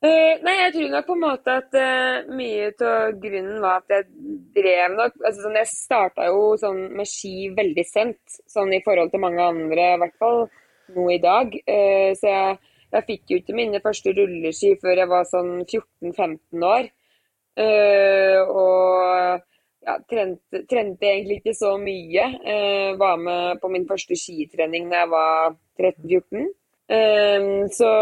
[0.00, 3.92] Eh, nei, jeg tror nok på en måte at eh, mye av grunnen var at
[3.92, 4.06] jeg
[4.56, 9.12] drev nok altså sånn, Jeg starta jo sånn med ski veldig sent, sånn i forhold
[9.12, 10.40] til mange andre, i hvert fall
[10.96, 11.52] nå i dag.
[11.68, 12.56] Eh, så jeg,
[12.96, 16.88] jeg fikk jo ikke mine første rulleski før jeg var sånn 14-15 år.
[17.60, 19.44] Eh, og
[19.84, 22.24] ja, trente, trente egentlig ikke så mye.
[22.40, 26.50] Eh, var med på min første skitrening da jeg var 13-14.
[26.88, 27.92] Eh, så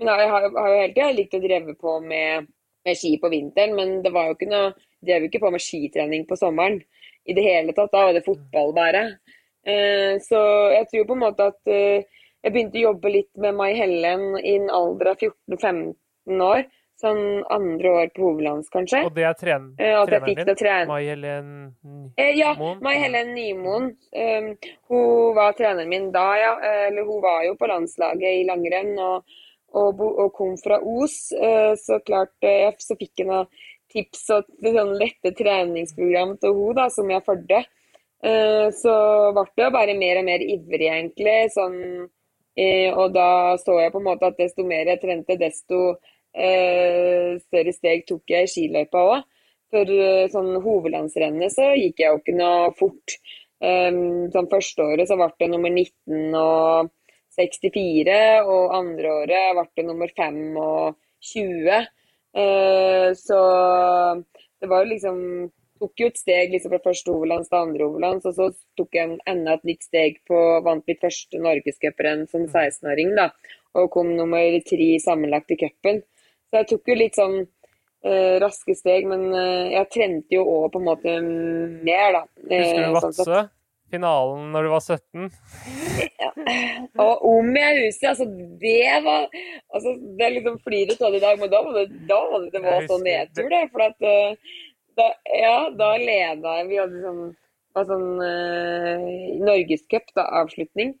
[0.00, 2.48] Men jeg har, har jo hele tida likt å dreve på med,
[2.88, 5.62] med ski på vinteren, men det var jo ikke noe Drev jo ikke på med
[5.64, 6.74] skitrening på sommeren
[7.24, 7.88] i det hele tatt.
[7.88, 9.00] Da var det fotball bare.
[9.64, 10.40] Eh, så
[10.74, 12.04] jeg tror på en måte at eh,
[12.44, 16.66] jeg begynte å jobbe litt med Mai Hellen i en alder av 14-15 år.
[17.00, 19.06] Sånn andre år på hovedlands, kanskje.
[19.08, 20.58] Og det er tren Eh, At jeg treneren fikk din?
[20.60, 20.88] trene.
[20.90, 21.52] Mai Helen
[22.20, 22.50] Eh, ja,
[22.84, 23.86] Mai Helen Nymoen.
[24.12, 24.50] Um,
[24.92, 26.50] hun var treneren min da, ja.
[26.90, 29.24] Eller hun var jo på landslaget i langrenn og,
[29.78, 31.32] og, og kom fra Os.
[31.32, 33.50] Eh, så klart eh, så fikk jeg noen
[33.90, 37.64] tips og sånn lette treningsprogram til hun som jeg fulgte.
[38.22, 38.94] Eh, så
[39.34, 41.36] ble det bare mer og mer ivrig, egentlig.
[41.54, 41.80] Sånn,
[42.60, 45.94] og da så jeg på en måte at desto mer jeg trente, desto
[46.30, 49.22] større steg tok jeg i skiløypa òg.
[49.70, 49.90] For
[50.30, 53.16] sånn hovedlandsrennet så gikk jeg jo ikke noe fort.
[53.62, 56.92] Sånn første året så ble det nummer 19 og
[57.40, 61.00] 64, og andre året ble det nummer 5 og
[61.32, 61.88] 20.
[62.36, 63.40] Eh, så
[64.60, 65.50] det var liksom
[65.80, 69.14] Tok jo et steg liksom fra første hovedlands til andre hovedlands, og så tok jeg
[69.30, 73.30] enda et nytt steg på Vant mitt første norgescuprenn som 16-åring, da.
[73.80, 76.02] Og kom nummer tre sammenlagt i cupen.
[76.50, 80.68] Så jeg tok jo litt sånn eh, raske steg, men eh, jeg trente jo òg
[80.74, 82.22] på en måte mer, da.
[82.44, 83.24] Husker du sånn sett.
[83.24, 83.42] Vadsø?
[83.90, 85.28] Finalen når du var 17?
[86.20, 86.30] Ja.
[87.00, 88.26] Og om jeg husker, altså
[88.60, 89.26] det var
[89.74, 92.44] altså Det er liksom fliret av det i dag, men da var det, da var
[92.44, 93.62] det, det var sånn nedtur, det.
[93.74, 94.54] For at eh,
[94.98, 95.08] da,
[95.40, 97.20] ja, da leda jeg Vi hadde sånn,
[97.76, 99.10] var sånn uh,
[99.46, 100.96] norgescup, da, avslutning.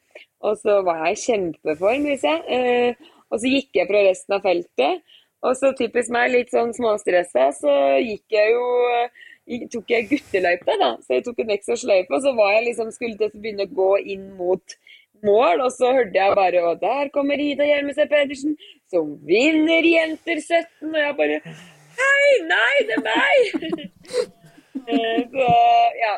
[0.46, 2.60] Og så var jeg i kjempeform, husker jeg.
[2.60, 5.16] Eh, og så gikk jeg fra resten av feltet.
[5.46, 7.74] Og så typisk meg, litt sånn småstressa, så
[8.04, 8.64] gikk jeg jo
[9.48, 10.90] gikk- tok jeg gutteløype, da.
[11.04, 13.66] Så jeg tok en ekstra sløype, og så var jeg liksom, skulle til å begynne
[13.68, 14.76] å gå inn mot
[15.24, 18.54] mål, og så hørte jeg bare Og der kommer Ida Gjermestad Pedersen,
[18.88, 21.40] som vinner Jenter 17, og jeg bare
[22.00, 24.28] Hei, nei, det er meg!
[24.90, 25.46] Eh, så
[26.00, 26.12] ja.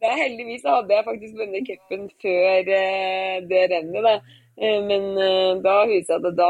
[0.00, 4.12] Da heldigvis hadde jeg faktisk vunnet cupen før eh, det rennet, da.
[4.58, 5.08] Eh, men
[5.62, 6.48] da husker jeg at da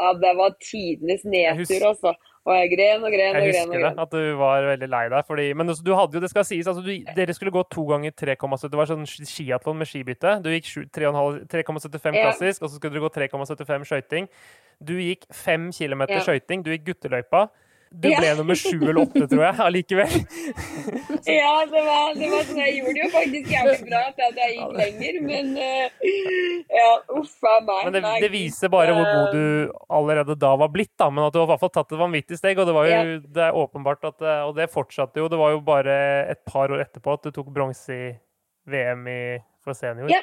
[0.00, 2.14] ja, Det var tidenes nedtur, altså.
[2.48, 5.02] Og jeg gren og gren og gren Jeg husker det, at du var veldig lei
[5.12, 5.26] deg.
[5.28, 7.84] Fordi, men altså, du hadde jo, det skal sies, altså, du, dere skulle gå to
[7.90, 8.70] ganger 3,7.
[8.72, 10.32] Det var sånn skiatlon med skibytte.
[10.42, 12.24] Du gikk sju- 3,5 3,75 Ja.
[12.30, 14.28] klassisk, og så skulle dere gå 3,75 skøyting.
[14.80, 16.24] Du gikk fem kilometer Ja.
[16.24, 16.64] skøyting.
[16.64, 17.48] Du gikk gutteløypa.
[17.90, 18.18] Du Ja.
[18.20, 20.12] ble nummer sju eller åtte, tror jeg, allikevel.
[21.28, 24.52] Ja, det var, det var sånn, jeg gjorde det jo faktisk jævlig bra at jeg
[24.54, 26.06] gikk lenger, men eh,
[26.78, 27.88] ja, uff a meg.
[27.88, 31.10] Men det, det viser bare hvor god eh, du allerede da var blitt, da.
[31.10, 32.60] Men at du har i hvert fall tatt et vanvittig steg.
[32.62, 33.04] Og det var jo Ja.
[33.36, 35.28] det er åpenbart at eh, Og det fortsatte jo.
[35.28, 35.98] Det var jo bare
[36.32, 38.08] et par år etterpå at du tok bronse i
[38.68, 39.20] VM i,
[39.64, 40.08] for senior.
[40.12, 40.22] Ja.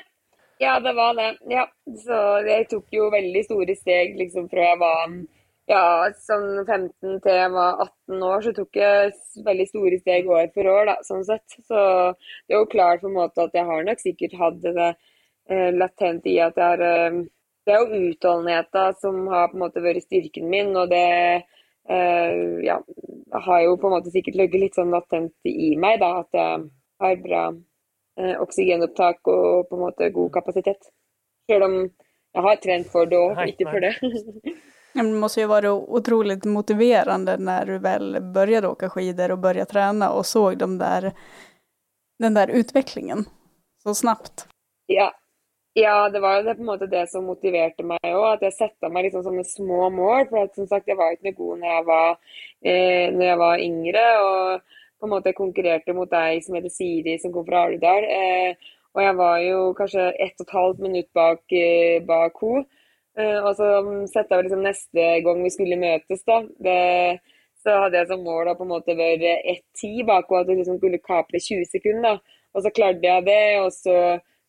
[0.61, 1.31] Ja, det var det.
[1.51, 1.65] Ja.
[1.99, 5.09] Så jeg tok jo veldig store steg liksom fra jeg var
[5.69, 9.13] ja, sånn 15 til jeg var 18 år, så tok jeg
[9.47, 11.57] veldig store steg år for år, da, sånn sett.
[11.65, 11.79] Så
[12.45, 15.71] det er jo klart på en måte at jeg har nok sikkert hatt det eh,
[15.73, 17.23] latent i at jeg har eh,
[17.65, 21.05] Det er jo utholdenheten som har på en måte vært styrken min, og det
[21.89, 22.75] eh, ja,
[23.47, 26.67] har jo på en måte sikkert ligget litt sånn latent i meg, da, at jeg
[27.01, 27.41] har bra
[28.21, 30.91] eh, oksygenopptak og på en måte god kapasitet.
[31.49, 33.95] Selv om jeg har trent for det òg, ikke for det.
[34.95, 40.11] Det måste ju vara otroligt motiverande när du väl började åka skidor och började träna
[40.11, 41.11] och såg de där,
[42.19, 43.25] den där utvecklingen
[43.83, 44.47] så snabbt.
[44.85, 45.13] Ja.
[45.73, 48.37] ja, det var jo på en måte det som motiverte meg òg.
[48.37, 50.29] At jeg satte meg liksom sånne små mål.
[50.29, 52.15] For at, som sagt, jeg var ikke noe god når jeg var,
[52.63, 54.05] eh, når jeg var yngre.
[54.21, 58.07] Og på en måte konkurrerte mot deg som heter Siri, som kom fra Alvdal.
[58.07, 62.65] Eh, og jeg var jo kanskje ett og et halvt minutt bak, eh, bak henne.
[63.15, 63.69] Eh, og så
[64.11, 66.41] satte jeg liksom neste gang vi skulle møtes, da.
[66.67, 66.79] Det,
[67.63, 70.61] så hadde jeg som mål å på en måte være 1-10 bak henne, at jeg
[70.61, 72.17] liksom skulle kapre 20 sekunder.
[72.17, 72.41] da.
[72.55, 73.95] Og så klarte jeg det, og så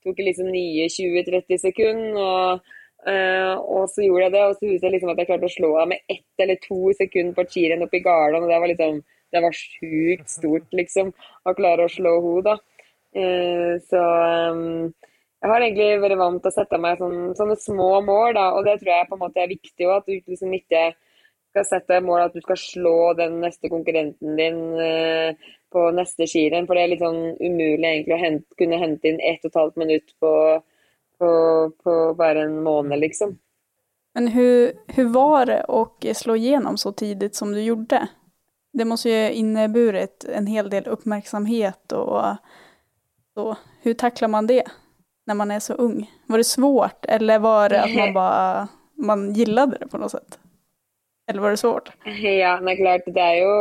[0.05, 2.19] tok jeg liksom nye 20-30 sekunder.
[2.23, 2.75] Og,
[3.11, 5.57] øh, og, så gjorde jeg det, og så husker jeg liksom at jeg klarte å
[5.57, 8.07] slå henne med ett eller to sekunder på cheeren oppe i.
[8.07, 9.03] Og det var liksom
[9.35, 11.11] det var sjukt stort, liksom,
[11.45, 12.57] å klare å slå henne, da.
[13.17, 14.01] Uh, så
[14.53, 14.91] um,
[15.43, 18.65] jeg har egentlig vært vant til å sette meg sånne, sånne små mål, da, og
[18.67, 19.99] det tror jeg på en måte er viktig òg.
[20.01, 20.85] At du liksom ikke
[21.53, 26.69] skal sette mål at du skal slå den neste konkurrenten din eh, på neste skirenn.
[26.69, 29.61] For det er litt sånn umulig egentlig å hente, kunne hente inn ett og et
[29.61, 30.33] halvt minutt på,
[31.21, 31.33] på,
[31.85, 33.37] på bare en måned, liksom.
[34.17, 35.83] Men hur var det å
[36.17, 38.07] slå gjennom så tidlig som du gjorde?
[38.73, 42.41] Det må jo inneburit en hel del oppmerksomhet og
[43.37, 43.47] så.
[44.01, 44.65] takler man det?
[45.27, 46.11] När man är så ung?
[46.27, 50.39] Var det svårt eller var det att man bara man gillade det på något sätt?
[51.31, 51.93] Eller var det svårt?
[52.23, 53.03] Ja, er klart.
[53.07, 53.57] Det er jo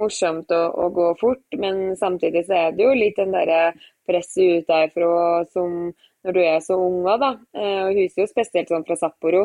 [0.00, 3.74] morsomt å, å, gå fort, men samtidig så er det jo litt den derre
[4.08, 5.92] presset ut derfra som
[6.26, 7.36] når du er så ung da.
[7.54, 9.44] Eh, og husker jo spesielt sånn fra Sapporo,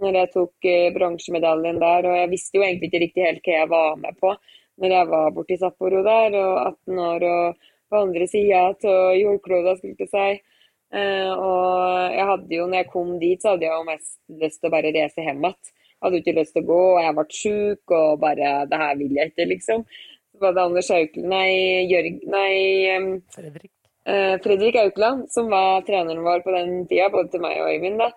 [0.00, 2.06] når jeg tok eh, bronsemedaljen der.
[2.06, 4.36] Og jeg visste jo egentlig ikke riktig helt hva jeg var med på
[4.80, 6.54] når jeg var borti Sapporo der, og
[6.86, 8.86] 18 år og på andre sida av
[9.18, 10.59] jordkloda, skulle jeg si.
[10.90, 14.58] Uh, og jeg hadde jo, når jeg kom dit, så hadde jeg jo mest lyst
[14.58, 15.74] til å bare reise hjem igjen.
[16.00, 18.96] Hadde jo ikke lyst til å gå, og jeg ble sjuk, og bare Det her
[18.98, 19.84] vil jeg ikke, liksom.
[20.30, 21.50] Så var det Anders Aukland Nei,
[21.90, 22.22] Jørg...
[22.32, 22.54] Nei
[22.96, 23.72] um, Fredrik.
[24.08, 28.00] Uh, Fredrik Aukland, som var treneren vår på den tida, både til meg og Øyvind,
[28.00, 28.08] da.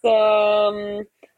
[0.00, 0.14] Så
[0.72, 0.80] um,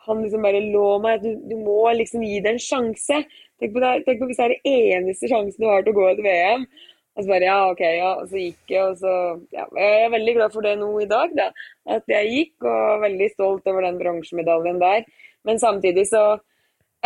[0.08, 3.24] han liksom bare lå meg du, du, må liksom gi det en sjanse.
[3.58, 5.98] Tenk på, det, tenk på hvis det er den eneste sjansen du har til å
[5.98, 6.64] gå et VM.
[7.18, 8.10] Og så bare ja, OK, ja.
[8.20, 9.12] Og så gikk jeg, og så
[9.54, 11.48] ja, Jeg er veldig glad for det nå i dag, da.
[11.98, 15.08] At jeg gikk, og veldig stolt over den bronsemedaljen der.
[15.48, 16.28] Men samtidig så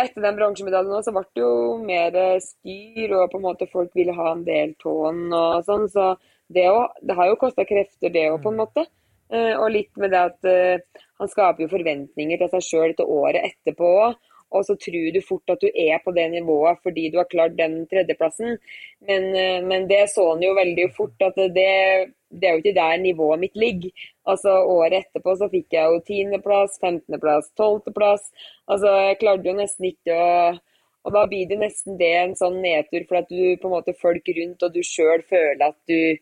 [0.01, 4.15] Etter den bronsemedaljen så ble det jo mer styr, og på en måte folk ville
[4.17, 5.85] ha en del tåen og sånn.
[5.85, 6.07] Så
[6.49, 8.87] det, også, det har jo kosta krefter, det òg, på en måte.
[9.33, 13.13] Uh, og litt med det at uh, han skaper jo forventninger til seg sjøl til
[13.21, 14.17] året etterpå òg
[14.53, 17.57] og så tror du fort at du er på det nivået fordi du har klart
[17.57, 18.57] den tredjeplassen.
[19.07, 21.53] Men, eh, men det så han jo veldig fort at det,
[22.29, 23.91] det, er jo ikke der nivået mitt ligger.
[24.25, 28.29] Altså Året etterpå så fikk jeg jo tiendeplass, femtendeplass, tolvteplass.
[28.67, 30.29] Altså jeg klarte jo nesten ikke å
[31.03, 33.95] og da blir det nesten det en sånn nedtur for at du på en måte
[33.99, 36.15] folk rundt og du sjøl føler at du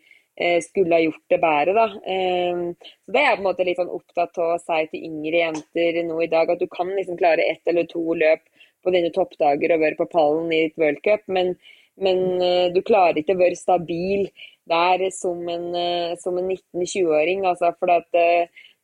[0.63, 1.73] skulle ha gjort det bedre.
[1.77, 1.85] Da.
[2.13, 2.61] Eh,
[3.05, 5.43] så Det er jeg på en måte litt sånn opptatt av å si til yngre
[5.43, 8.43] jenter nå i dag, at du kan liksom klare ett eller to løp
[8.81, 11.53] på dine toppdager og være på pallen i et worldcup, men,
[12.01, 14.25] men eh, du klarer ikke å være stabil
[14.71, 17.45] der som en, en 19-20-åring.
[17.49, 18.07] Altså, for at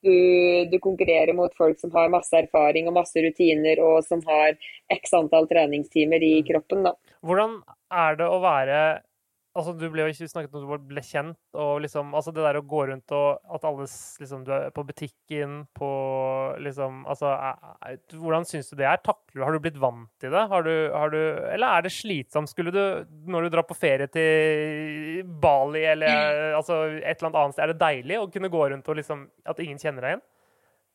[0.03, 4.57] du, du, konkurrerer mot folk som har masse erfaring og masse rutiner, og som har
[4.93, 6.47] x antall treningstimer i mm.
[6.49, 6.85] kroppen.
[6.87, 6.93] Da.
[7.25, 7.59] Hvordan
[7.93, 8.81] er det å være
[9.57, 12.59] Altså, du ble jo ikke snakket om du ble kjent, og liksom Altså, det der
[12.59, 13.87] å gå rundt og at alle
[14.21, 15.89] liksom Du er på butikken, på
[16.63, 19.01] liksom Altså, er, hvordan syns du det er?
[19.01, 20.45] Takler du Har du blitt vant til det?
[20.53, 21.19] Har du, har du
[21.51, 22.51] Eller er det slitsomt?
[22.53, 22.83] Skulle du,
[23.27, 27.81] når du drar på ferie til Bali eller altså et eller annet sted, er det
[27.81, 30.25] deilig å kunne gå rundt og liksom At ingen kjenner deg igjen?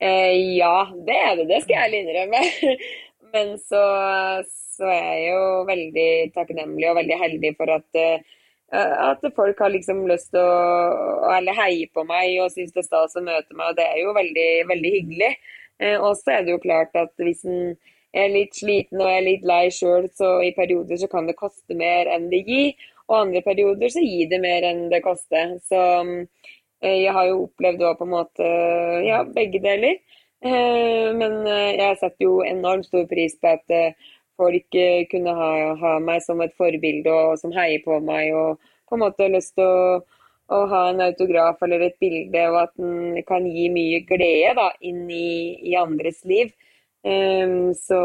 [0.03, 1.49] Eh, ja, det er det.
[1.51, 2.41] Det skal jeg ærlig innrømme.
[3.33, 3.83] Men så,
[4.77, 8.33] så er jeg jo veldig takknemlig og veldig heldig for at uh,
[8.73, 13.19] at folk har liksom lyst til å heie på meg og synes det er stas
[13.19, 13.73] å møte meg.
[13.73, 15.33] og Det er jo veldig, veldig hyggelig.
[15.83, 17.75] Eh, og så er det jo klart at hvis en
[18.13, 21.77] er litt sliten og er litt lei sjøl, så i perioder så kan det koste
[21.77, 22.73] mer enn det gir.
[23.11, 25.57] Og andre perioder så gir det mer enn det koster.
[25.69, 25.83] Så
[26.81, 28.51] eh, jeg har jo opplevd òg på en måte
[29.05, 30.01] ja, begge deler.
[30.43, 33.75] Men jeg setter jo enormt stor pris på at
[34.43, 34.79] folk
[35.15, 38.59] kunne ha, ha meg som et forbilde og som heier på meg og
[38.93, 40.01] på en måte har lyst til å,
[40.53, 44.67] å, ha en autograf eller et bilde, og at den kan gi mye glede da,
[44.85, 46.53] inn i, i andres liv.
[47.01, 48.03] Um, så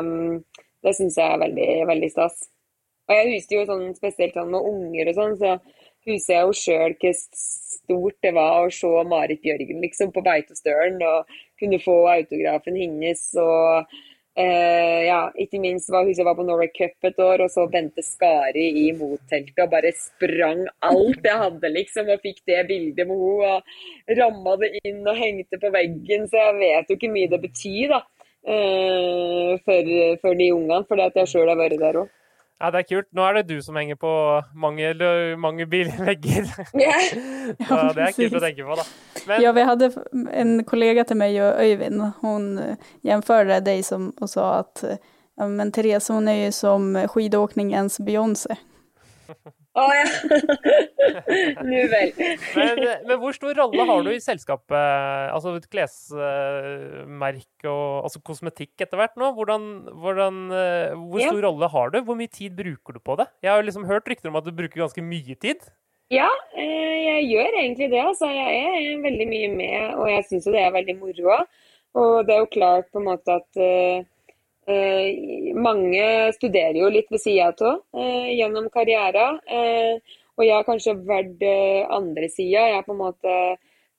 [0.00, 0.38] um,
[0.80, 2.48] det syns jeg er veldig, veldig stas.
[3.10, 5.52] Og jeg husker jo sånn spesielt sånn med unger og sånn, så
[6.08, 11.02] husker jeg jo sjøl hvor stort det var å se Marit Bjørgen liksom på Beitostølen
[11.04, 13.26] og kunne få autografen hennes.
[13.36, 13.92] og
[14.38, 17.64] Eh, ja, ikke minst var hun som var på Norway Cup et år, og så
[17.70, 23.10] Bente Skari i motteltet og bare sprang alt jeg hadde, liksom, og fikk det bildet
[23.10, 23.56] med henne.
[23.58, 27.42] Og ramma det inn og hengte på veggen, så jeg vet jo ikke mye det
[27.42, 28.00] betyr da,
[28.54, 32.16] uh, for, for, de ungene, fordi at jeg sjøl har vært der òg.
[32.60, 33.06] Ja, det er kult.
[33.16, 34.10] Nå er det du som henger på
[34.52, 34.90] mange,
[35.40, 36.50] mange bilvegger.
[36.76, 37.06] Yeah.
[37.70, 38.84] ja, det er kult å tenke på, da.
[39.30, 39.44] Men...
[39.46, 39.88] Ja, vi hadde
[40.42, 42.02] en kollega til meg og Øyvind.
[42.20, 42.50] Hun
[43.00, 48.60] sammenlignet deg som, og sa at ja, men Therese hun er jo som skidåkningens Beyoncé.
[49.70, 50.02] Å oh, ja.
[51.70, 52.10] Nå vel.
[52.56, 54.74] men, men, hvor stor rolle har du i selskapet?
[55.30, 59.28] Altså et klesmerke og altså kosmetikk etter hvert nå?
[59.36, 59.68] Hvordan,
[60.02, 61.44] hvordan, eh, hvor stor ja.
[61.46, 62.00] rolle har du?
[62.08, 63.28] Hvor mye tid bruker du på det?
[63.46, 65.62] Jeg har liksom hørt rykter om at du bruker ganske mye tid?
[66.10, 66.26] Ja,
[66.58, 68.02] eh, jeg gjør egentlig det.
[68.02, 68.26] Altså.
[68.26, 71.58] Jeg er veldig mye med, og jeg syns jo det er veldig moro òg.
[72.00, 74.02] Og det er jo klart på en måte at uh,
[74.70, 76.04] Eh, mange
[76.36, 79.40] studerer jo litt ved sida av eh, gjennom karrieren.
[79.50, 79.98] Eh,
[80.38, 81.42] og jeg har kanskje vært
[81.92, 82.62] andre sida.
[82.68, 83.34] Jeg har på en måte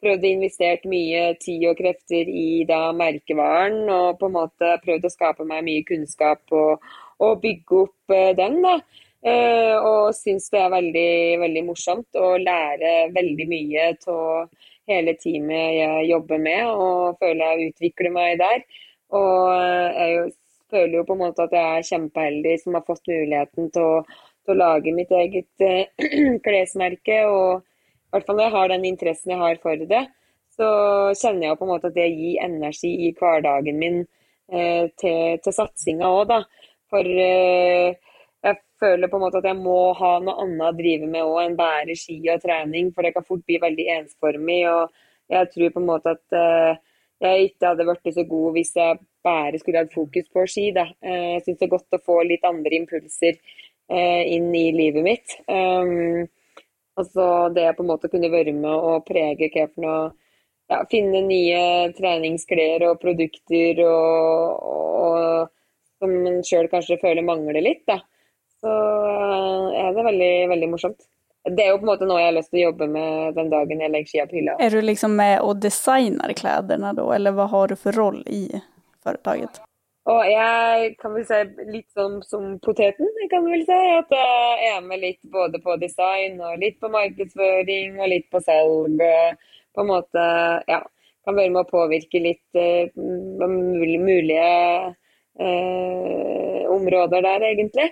[0.02, 5.06] prøvd å investere mye tid og krefter i da merkevaren, og på en måte prøvd
[5.06, 6.82] å skape meg mye kunnskap og,
[7.22, 8.58] og bygge opp den.
[8.66, 8.80] da.
[9.22, 11.12] Eh, og syns det er veldig,
[11.44, 14.48] veldig morsomt å lære veldig mye av
[14.90, 18.64] hele teamet jeg jobber med, og føler jeg utvikler meg der.
[19.14, 20.24] Og jeg er jo
[20.72, 24.00] føler jo på en måte at jeg er kjempeheldig som har fått muligheten til å,
[24.46, 26.08] til å lage mitt eget eh,
[26.46, 27.20] klesmerke.
[27.28, 30.06] Og i hvert fall når jeg har den interessen jeg har for det,
[30.52, 30.70] så
[31.18, 35.56] kjenner jeg på en måte at det gir energi i hverdagen min eh, til, til
[35.56, 36.42] satsinga òg, da.
[36.92, 37.96] For eh,
[38.42, 41.44] jeg føler på en måte at jeg må ha noe annet å drive med òg
[41.46, 44.64] enn bare ski og trening, for det kan fort bli veldig ensformig.
[44.72, 44.92] og
[45.32, 46.82] jeg tror på en måte at
[47.24, 50.70] jeg ikke hadde blitt så god hvis jeg bare skulle hatt fokus på ski.
[50.76, 50.88] Da.
[51.02, 55.06] Eh, jeg syns det er godt å få litt andre impulser eh, inn i livet
[55.06, 55.38] mitt.
[57.02, 60.02] Altså det på en måte kunne være med å prege hva for noe
[60.72, 65.50] ja, Finne nye treningsklær og produkter og, og,
[66.00, 67.82] som en sjøl kanskje føler mangler litt.
[67.90, 67.98] Da.
[68.62, 71.10] Så eh, er veldig, veldig morsomt
[71.50, 73.48] det er jo på en måte noe jeg har lyst til å jobbe med den
[73.50, 74.58] dagen jeg legger skia på hylla.
[74.62, 78.44] Er du liksom med og designer klærne da, eller hva har du for rolle i
[79.06, 79.62] foretaket?
[80.10, 81.40] Og jeg kan vel si
[81.70, 83.82] litt sånn som poteten, kan vel si.
[84.00, 88.42] At jeg er med litt både på design og litt på markedsføring og litt på
[88.42, 89.04] salg.
[89.76, 90.26] På en måte,
[90.72, 90.82] ja.
[91.22, 92.90] Kan være med å påvirke litt uh,
[93.46, 94.46] mulige
[95.38, 97.92] uh, områder der, egentlig.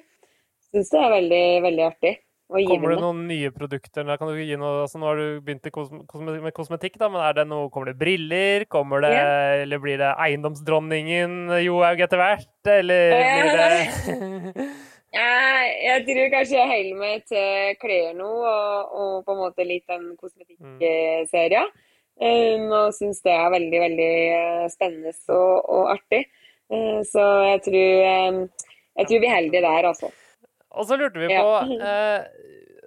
[0.73, 2.15] Syns det er veldig, veldig artig.
[2.49, 4.07] Kommer det noen nye produkter?
[4.17, 5.67] Kan du gi noe, altså nå har du begynt
[6.41, 8.65] med kosmetikk, da, men det noe, kommer det briller?
[8.73, 9.61] Kommer det, yeah.
[9.65, 12.49] Eller blir det eiendomsdronningen Johaug etter hvert?
[12.73, 14.69] Eller blir det
[15.89, 19.85] Jeg tror kanskje jeg holder meg til klær nå, og, og, på en måte litt
[19.89, 21.69] den kosmetikkserien.
[22.19, 26.25] Um, og syns det er veldig, veldig eh, spennende og, og artig.
[26.67, 28.41] Uh, så jeg tror, um,
[28.99, 30.11] jeg tror vi er heldige der, altså.
[30.77, 31.53] Og så lurte vi på
[31.89, 32.25] eh,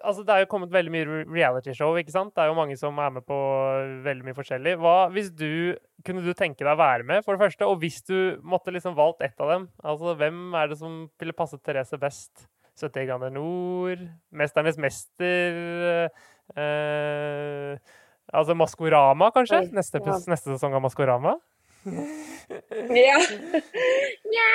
[0.03, 1.97] altså Det er jo kommet veldig mye realityshow.
[1.99, 2.35] ikke sant?
[2.35, 3.39] Det er jo mange som er med på
[4.05, 4.77] veldig mye forskjellig.
[4.83, 5.75] Hva, hvis du,
[6.07, 7.69] Kunne du tenke deg å være med, for det første?
[7.69, 11.37] Og hvis du måtte liksom valgt ett av dem, altså hvem er det som ville
[11.37, 12.49] passet Therese best?
[12.81, 14.01] 70 grader nord,
[14.33, 16.09] 'Mesternes mester'
[16.57, 17.77] eh,
[18.33, 19.67] Altså Maskorama, kanskje?
[19.77, 21.37] Neste, neste sesong av Maskorama?
[21.85, 23.19] ja.
[24.33, 24.53] Nja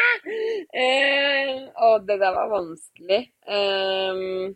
[0.74, 3.22] Eh, Og det der var vanskelig.
[3.48, 4.56] Um,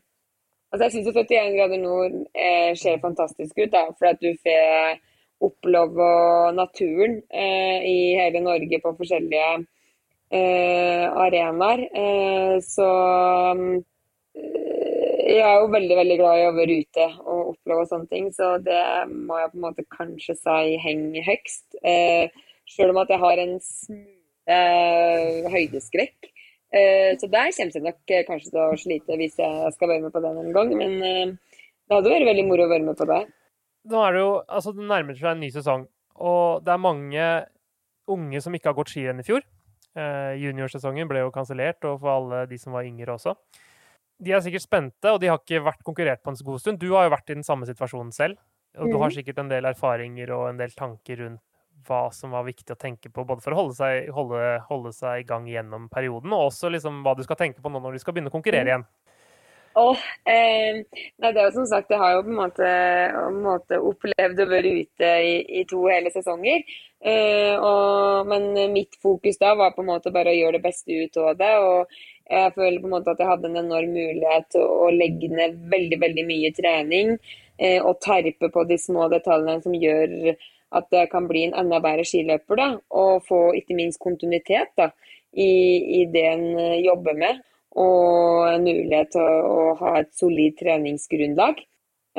[0.72, 4.99] altså Jeg syns 71 grader nord eh, ser fantastisk ut, da, for at du får
[5.41, 6.09] oppleve
[6.53, 9.65] naturen eh, i hele Norge på forskjellige
[10.32, 11.82] arenaer.
[12.63, 12.89] så
[13.51, 13.84] um,
[15.32, 18.55] jeg er jo veldig veldig glad i å være ute og oppleve sånne ting, så
[18.63, 21.67] det må jeg på en måte kanskje si henger høyest.
[21.84, 22.32] Eh,
[22.72, 24.20] Sjøl om at jeg har en smule
[25.53, 26.29] høydeskrekk.
[26.71, 30.05] Uh, så der kommer jeg nok uh, kanskje til å slite hvis jeg skal være
[30.05, 30.73] med på den en gang.
[30.79, 33.21] Men det hadde vært veldig moro å være med på det.
[33.91, 35.87] Nå er det jo, altså det nærmer seg en ny sesong,
[36.21, 37.25] og det er mange
[38.11, 39.41] unge som ikke har gått skirenn i fjor.
[39.97, 43.33] Eh, juniorsesongen ble jo kansellert, og for alle de som var yngre også.
[44.21, 46.79] De er sikkert spente, og de har ikke vært konkurrert på en god stund.
[46.79, 48.37] Du har jo vært i den samme situasjonen selv,
[48.77, 49.15] og du har Mhm.
[49.17, 51.41] sikkert en del erfaringer og en del tanker rundt
[51.88, 55.21] hva som var viktig å tenke på, både for å holde seg, holde, holde seg
[55.21, 58.03] i gang gjennom perioden, og også liksom hva du skal tenke på nå når du
[58.03, 58.88] skal begynne å konkurrere igjen.
[59.79, 59.95] Oh,
[60.27, 62.71] eh, nei, det er jo som sagt, jeg har jo på en måte,
[63.21, 66.65] en måte opplevd å være ute i, i to hele sesonger.
[66.99, 70.91] Eh, og, men mitt fokus da var på en måte bare å gjøre det beste
[70.91, 71.53] ut av det.
[71.63, 71.95] Og
[72.27, 75.55] jeg føler på en måte at jeg hadde en enorm mulighet til å legge ned
[75.71, 77.15] veldig, veldig mye trening.
[77.61, 80.36] Eh, og terpe på de små detaljene som gjør
[80.78, 82.55] at jeg kan bli en enda bedre skiløper.
[82.55, 84.91] da, Og få ikke minst kontinuitet da,
[85.34, 85.51] i,
[86.01, 87.41] i det en eh, jobber med
[87.72, 91.61] og en mulighet til å ha et solid treningsgrunnlag.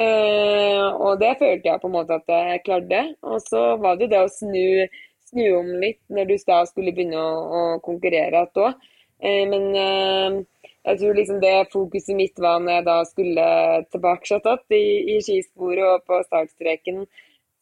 [0.01, 3.03] Eh, og det følte jeg på en måte at jeg klarte.
[3.29, 4.89] Og så var det det å snu,
[5.29, 8.81] snu om litt når du da skulle begynne å, å konkurrere igjen.
[9.23, 10.39] Eh, men eh,
[10.89, 13.45] jeg tror liksom det fokuset mitt var når jeg da skulle
[13.93, 14.41] tilbake
[14.75, 17.05] i, i skisporet og på startstreken,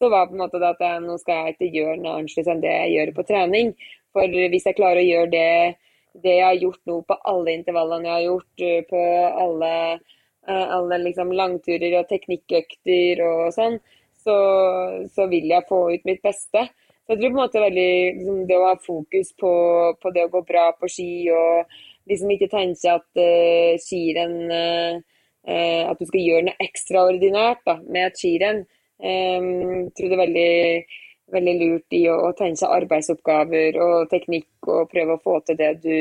[0.01, 2.65] så var på en måte at jeg, nå skal jeg ikke gjøre noe annerledes enn
[2.65, 3.73] det jeg gjør på trening.
[4.17, 5.51] For hvis jeg klarer å gjøre det
[6.19, 9.03] det jeg har gjort nå på alle intervallene jeg har gjort, eh, på
[9.45, 9.73] alle,
[10.49, 13.79] eh, alle liksom langturer og teknikkøkter og sånn,
[14.21, 14.37] så,
[15.15, 16.67] så, vil jeg få ut mitt beste.
[17.07, 19.53] Så jeg tror på en måte veldig liksom, det å ha fokus på,
[20.03, 21.79] på, det å gå bra på ski og
[22.11, 25.01] liksom ikke tenke at uh, skirenn uh,
[25.51, 28.61] At du skal gjøre noe ekstraordinært da, med et skirenn.
[29.01, 30.51] Jeg tror det er veldig
[31.31, 35.71] veldig lurt i å, å seg arbeidsoppgaver og teknikk og prøve å få til det
[35.85, 35.99] du,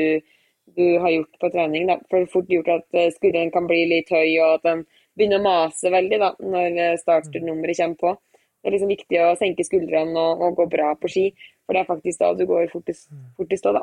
[0.76, 1.86] du har gjort på trening.
[1.90, 2.00] Da.
[2.08, 4.82] For det er fort gjort at uh, skulderen kan bli litt høy og at den
[5.18, 8.16] begynner å mase veldig da, når startnummeret kommer på.
[8.60, 11.30] Det er liksom viktig å senke skuldrene og, og, gå bra på ski,
[11.64, 13.82] for det er faktisk da du går fortest, fortest da.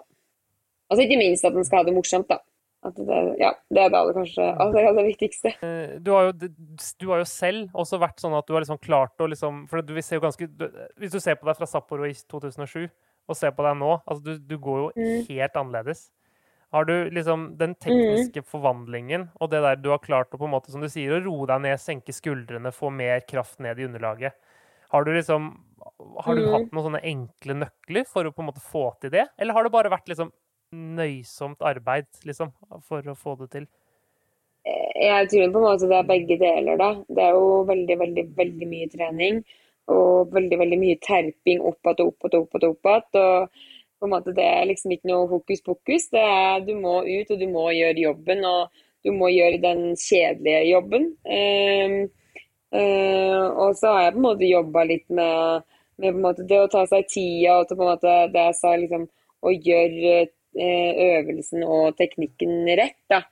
[0.87, 2.37] Altså ikke minst at den skal ha det morsomt, da.
[2.85, 5.51] Det, ja, det er da det kanskje aller, aller viktigste.
[6.05, 6.49] Du har, jo,
[7.01, 9.81] du har jo selv også vært sånn at du har liksom klart å liksom For
[9.81, 10.67] du ser jo ganske du,
[11.01, 12.85] Hvis du ser på deg fra Sapporo i 2007
[13.27, 15.25] og ser på deg nå, altså du, du går jo mm.
[15.27, 16.05] helt annerledes.
[16.71, 18.47] Har du liksom den tekniske mm.
[18.47, 21.19] forvandlingen og det der du har klart å på en måte, som du sier, å
[21.25, 24.35] roe deg ned, senke skuldrene, få mer kraft ned i underlaget.
[24.93, 25.51] Har du liksom
[26.23, 26.51] Har du mm.
[26.53, 29.67] hatt noen sånne enkle nøkler for å på en måte få til det, eller har
[29.67, 30.31] det bare vært liksom
[30.97, 32.53] nøysomt arbeid, liksom,
[32.85, 33.67] for å få det til?
[34.97, 36.89] Jeg tror på en måte det er begge deler, da.
[37.07, 39.41] Det er jo veldig, veldig, veldig mye trening.
[39.93, 43.05] Og veldig, veldig mye terping opp og opp og opp igjen.
[43.21, 46.09] Og på en måte det er liksom ikke noe hokus pokus.
[46.11, 48.43] Det er du må ut, og du må gjøre jobben.
[48.45, 51.11] Og du må gjøre den kjedelige jobben.
[51.23, 51.97] Eh,
[52.75, 55.67] eh, og så har jeg på en måte jobba litt med,
[56.01, 59.07] med måte, det å ta seg tida og på en måte det jeg sa, liksom
[59.45, 60.17] å gjøre
[60.57, 62.99] øvelsen og teknikken rett.
[63.09, 63.23] da.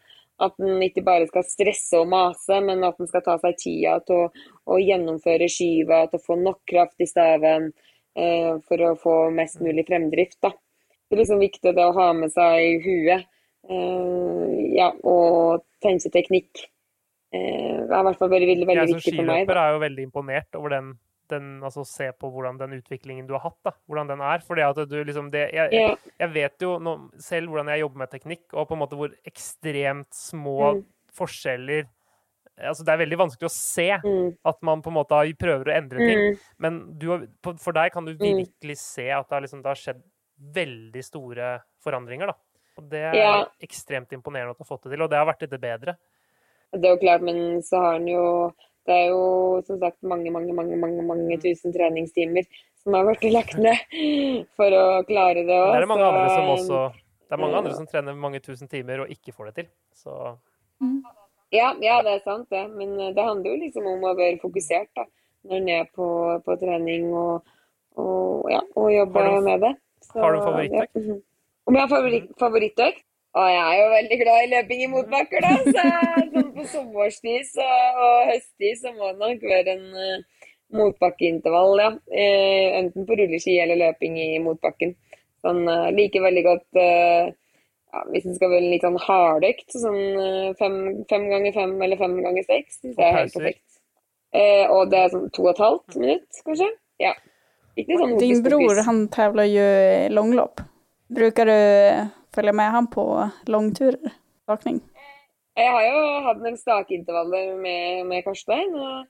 [0.45, 3.99] At en ikke bare skal stresse og mase, men at en skal ta seg tida
[4.03, 7.69] til å, å, gjennomføre skyva, til å få nok kraft i staven
[8.19, 10.41] eh, for å få mest mulig fremdrift.
[10.43, 10.51] da.
[11.05, 13.23] Det er liksom viktig det å ha med seg i huet
[13.69, 16.65] eh, ja, og tenke teknikk.
[17.31, 19.45] Eh, det er i hvert fall veldig, veldig, veldig viktig for meg.
[19.45, 20.93] Jeg som skiløper er jo veldig imponert over den
[21.31, 24.43] den, altså se på hvordan den utviklingen du har hatt, da, hvordan den er.
[24.45, 28.13] Fordi at du liksom det, jeg, jeg, vet jo nå, selv hvordan jeg jobber med
[28.13, 30.87] teknikk, og på en måte hvor ekstremt små mm.
[31.17, 31.85] forskjeller
[32.55, 34.27] Altså, det er veldig vanskelig å se mm.
[34.47, 36.21] at man på en måte prøver å endre ting.
[36.21, 36.43] Mm.
[36.63, 37.09] Men du,
[37.43, 39.99] for deg kan du virkelig se at det har, liksom, det har skjedd
[40.55, 41.49] veldig store
[41.83, 42.37] forandringer, da.
[42.79, 43.33] Og det er ja.
[43.63, 45.97] ekstremt imponerende at du har fått det til, og det har vært litt bedre.
[46.75, 48.23] Det er jo klart, men så har han jo
[48.85, 52.45] det er jo som sagt mange, mange, mange, mange, mange tusen treningstimer
[52.83, 55.71] som har blitt lagt ned for å klare det òg.
[55.73, 56.81] Det er mange andre som også
[57.25, 59.71] Det er mange andre som trener mange tusen timer og ikke får det til.
[59.97, 60.13] Så
[61.55, 62.61] ja, ja, det er sant, det.
[62.77, 65.07] Men det handler jo liksom om å være fokusert da,
[65.49, 66.07] når en er på,
[66.45, 67.55] på trening og,
[67.97, 69.73] og, ja, og jobbe med det.
[70.05, 71.01] Så, har du en favorittøkt?
[71.01, 71.17] Ja.
[71.65, 73.05] Om jeg har favoritt, favorittøkt?
[73.35, 75.55] Og jeg er jo veldig glad i løping i motbakker, da.
[75.65, 75.81] Så
[76.31, 77.65] sånn på sommerstid så,
[77.99, 80.45] og høsttid så må det nok være en uh,
[80.79, 81.89] motbakkeintervall, ja.
[82.15, 84.95] Uh, enten på rulleski eller løping i motbakken.
[85.43, 89.67] Sånn uh, liker veldig godt uh, ja, Hvis det skal være en litt sånn hardøkt,
[89.83, 90.01] sånn
[90.59, 90.81] fem,
[91.11, 93.63] fem ganger fem eller fem ganger seks, syns jeg er helt perfekt.
[94.75, 96.67] og det er sånn to og et halvt minutt, kanskje.
[97.03, 97.13] Ja.
[97.79, 99.69] Ikke sånn Din bror, han tevler jo
[100.15, 100.63] langløp.
[101.15, 101.55] Bruker du
[102.35, 103.05] følge med han på
[103.49, 104.13] langturer?
[104.45, 104.81] Stakning?
[105.55, 108.73] Jeg har jo hatt noen stakeintervaller med, med Karstein.
[108.75, 109.05] og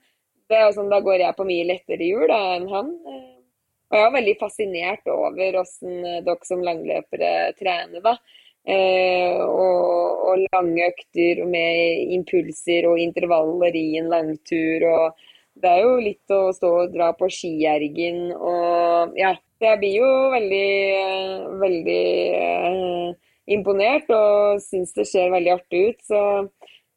[0.46, 2.92] det er jo sånn, Da går jeg på mye lettere hjul da, enn han.
[3.04, 3.24] Og
[3.86, 8.00] Og jeg er veldig fascinert over hvordan dere som langløpere trener.
[8.02, 8.16] da.
[8.66, 14.86] Eh, og, og, lange økter med impulser og intervaller i en langtur.
[14.90, 15.14] og
[15.54, 19.36] Det er jo litt å stå og dra på skiergen og ja.
[19.64, 20.66] Jeg blir jo veldig,
[21.62, 22.00] veldig
[22.36, 23.12] eh,
[23.56, 26.00] imponert og syns det ser veldig artig ut.
[26.04, 26.22] Så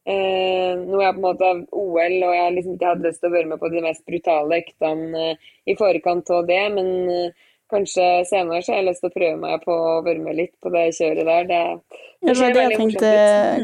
[0.10, 3.32] eh, nå er jeg på en måte OL og jeg liksom ikke hadde lyst til
[3.32, 7.48] å være med på de mest brutale øktene eh, i forkant av det, men eh,
[7.70, 10.56] kanskje senere så har jeg lyst til å prøve meg på å være med litt
[10.60, 11.50] på det kjøret der.
[11.50, 13.12] Det, det, det var det jeg tenkte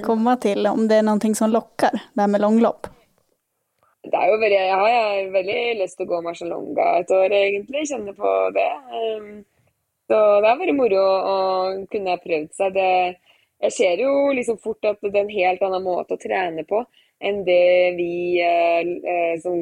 [0.05, 2.94] komme til, om det er noe som lokker, det her med langlopp?
[4.05, 7.85] Det er jo veldig, jeg har veldig lyst til å gå Marcialonga et år, egentlig.
[7.89, 8.71] Kjenne på det.
[8.93, 9.29] Um,
[10.05, 11.37] så det har vært moro å
[11.91, 12.75] kunne ha prøvd seg.
[12.75, 12.91] Det,
[13.65, 16.83] jeg ser jo liksom fort at det er en helt annen måte å trene på
[17.25, 19.55] enn det vi eh, eh som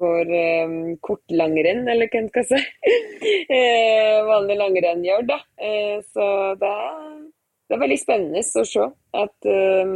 [0.00, 0.74] går eh,
[1.04, 2.60] kortlangrenn, eller hva en skal si.
[3.56, 5.38] eh, vanlig langrenn gjør, da.
[5.62, 6.26] Eh, så
[6.58, 7.18] det er,
[7.66, 8.88] det er, veldig spennende å se
[9.22, 9.94] at eh,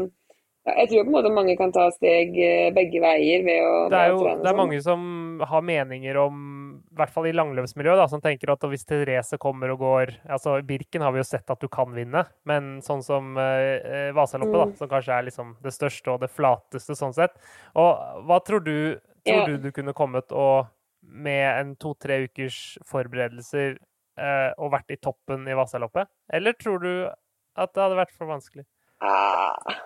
[0.68, 4.00] jeg tror på en måte mange kan ta steg eh, begge veier ved å Det
[4.00, 4.58] er jo det er sånn.
[4.58, 5.04] mange som
[5.48, 6.42] har meninger om,
[6.84, 11.06] i hvert fall i langløpsmiljøet, som tenker at hvis Therese kommer og går altså Birken
[11.06, 14.74] har vi jo sett at du kan vinne, men sånn som eh, Vasaloppet, mm.
[14.74, 17.40] da, som kanskje er liksom det største og det flateste sånn sett.
[17.80, 18.76] Og hva tror du
[19.20, 19.46] Tror ja.
[19.52, 20.70] du du kunne kommet og
[21.04, 26.08] med en to-tre ukers forberedelser eh, og vært i toppen i Vasaloppet?
[26.32, 28.64] Eller tror du at det hadde vært for vanskelig?
[29.04, 29.76] Ah,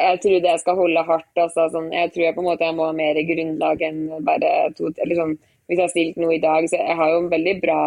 [0.00, 1.30] jeg tror det skal holde hardt.
[1.36, 4.52] Altså, sånn, jeg tror jeg på en måte jeg må ha mer grunnlag enn bare
[4.78, 5.36] to sånn,
[5.70, 7.82] Hvis jeg har stilt noe i dag, så jeg har jo en veldig bra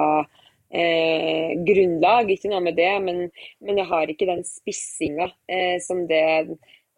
[0.72, 3.26] eh, grunnlag, ikke noe med det, men,
[3.60, 6.24] men, jeg har ikke den spissinga eh, som det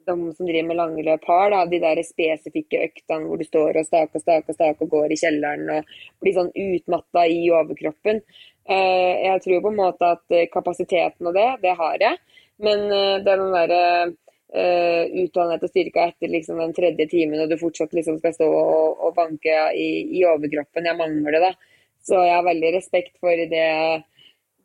[0.06, 3.88] de som driver med langløp har, da, de der spesifikke øktene hvor du står og
[3.88, 8.22] staker og staker staker og går i kjelleren og blir sånn utmatta i overkroppen.
[8.70, 12.22] Eh, jeg tror på en måte at eh, kapasiteten og det, det har jeg.
[12.66, 13.82] Men eh, det er den derre
[14.56, 19.02] utholdenhet og styrke etter liksom den tredje timen, og du fortsatt liksom skal stå og,
[19.04, 20.88] og banke i, i, overkroppen.
[20.88, 21.54] Jeg mangler det.
[22.06, 23.66] Så jeg har veldig respekt for det,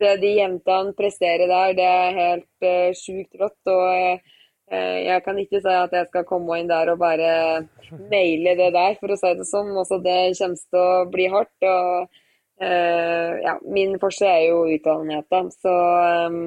[0.01, 1.75] det de jentene presterer der.
[1.79, 3.61] Det er helt uh, sjukt rått.
[3.73, 4.21] og
[4.71, 7.31] uh, jeg kan ikke si at jeg skal komme inn der og bare
[8.13, 9.73] naile det der, for å si det sånn.
[9.73, 11.57] Også det kommer til å bli hardt.
[11.65, 12.11] og
[12.61, 15.55] uh, ja, Min forse er jo utholdenheten.
[15.65, 15.77] så
[16.29, 16.43] um,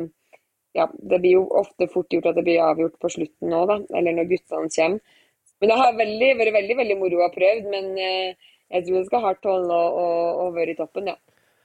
[0.73, 3.77] ja, det blir jo ofte fort gjort at det blir avgjort på slutten nå, da,
[3.93, 5.19] eller når guttene kommer.
[5.61, 8.97] Men det har veldig, vært veldig veldig moro å ha prøvd, men uh, jeg tror
[8.97, 11.15] det skal hardt holde å være i toppen, ja.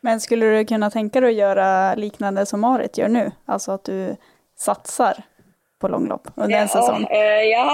[0.06, 1.66] Men skulle du kunne tenke deg å gjøre
[1.98, 3.24] lignende som Marit gjør nå?
[3.50, 4.28] Altså at du
[4.58, 5.18] satser
[5.82, 7.08] på langlopp og den sesong?
[7.10, 7.64] Uh, ja.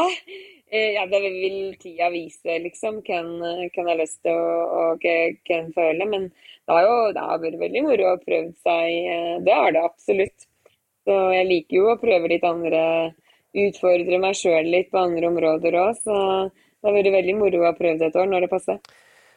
[0.72, 5.70] Uh, ja, det vil tida vise, liksom, hvem jeg har lyst til å, og hvem
[5.76, 6.09] føler.
[6.09, 9.45] Men det har jo det har vært veldig moro å prøve seg.
[9.45, 10.49] Det har det absolutt.
[11.05, 12.82] Så jeg liker jo å prøve litt andre
[13.55, 15.98] Utfordre meg sjøl litt på andre områder òg.
[16.02, 16.14] Så
[16.50, 18.80] det har vært veldig moro å ha prøvd et år når det passer.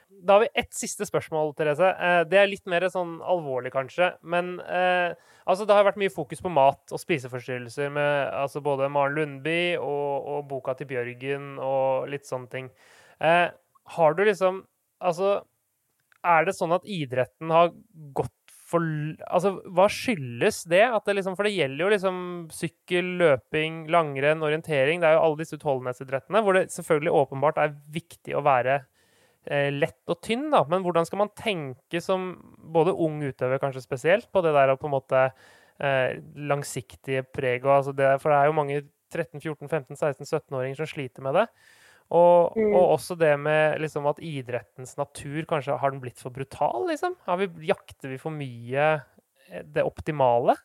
[0.07, 1.89] Da har vi ett siste spørsmål, Therese.
[1.91, 4.09] Eh, det er litt mer sånn alvorlig, kanskje.
[4.25, 5.13] Men eh,
[5.45, 9.75] altså, det har vært mye fokus på mat og spiseforstyrrelser med altså, både Maren Lundby
[9.77, 12.71] og, og, boka til Bjørgen og litt sånne ting.
[13.21, 13.47] Eh,
[13.97, 14.65] har du liksom
[14.97, 15.43] Altså,
[16.25, 17.67] er det sånn at idretten har
[18.17, 18.33] gått
[18.67, 18.83] for
[19.31, 20.83] Altså, hva skyldes det?
[21.05, 22.19] det liksom, for det gjelder jo liksom
[22.51, 24.99] sykkel, løping, langrenn, orientering.
[24.99, 28.81] Det er jo alle disse utholdenhetsidrettene hvor det selvfølgelig åpenbart er viktig å være
[29.47, 30.63] Eh, lett og tynn, da.
[30.67, 32.33] Men hvordan skal man tenke som
[32.73, 35.21] både ung utøver, kanskje spesielt, på det der på en måte
[35.79, 38.81] eh, langsiktige preg altså For det er jo mange
[39.15, 41.45] 13-14-15-16-17-åringer som sliter med det.
[42.07, 42.71] Og, mm.
[42.71, 47.17] og, også det med liksom, at idrettens natur kanskje har den blitt for brutal, liksom?
[47.41, 48.87] Vi, jakter vi for mye
[49.51, 50.55] eh, det optimale?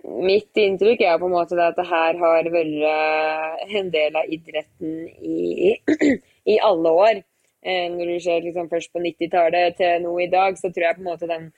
[0.00, 5.02] Mitt inntrykk er på en måte at det her har vært en del av idretten
[5.20, 5.74] i,
[6.54, 7.20] i alle år.
[7.60, 10.96] Eh, når du ser liksom først på 90-tallet til nå i dag, så tror jeg
[10.96, 11.50] på en måte den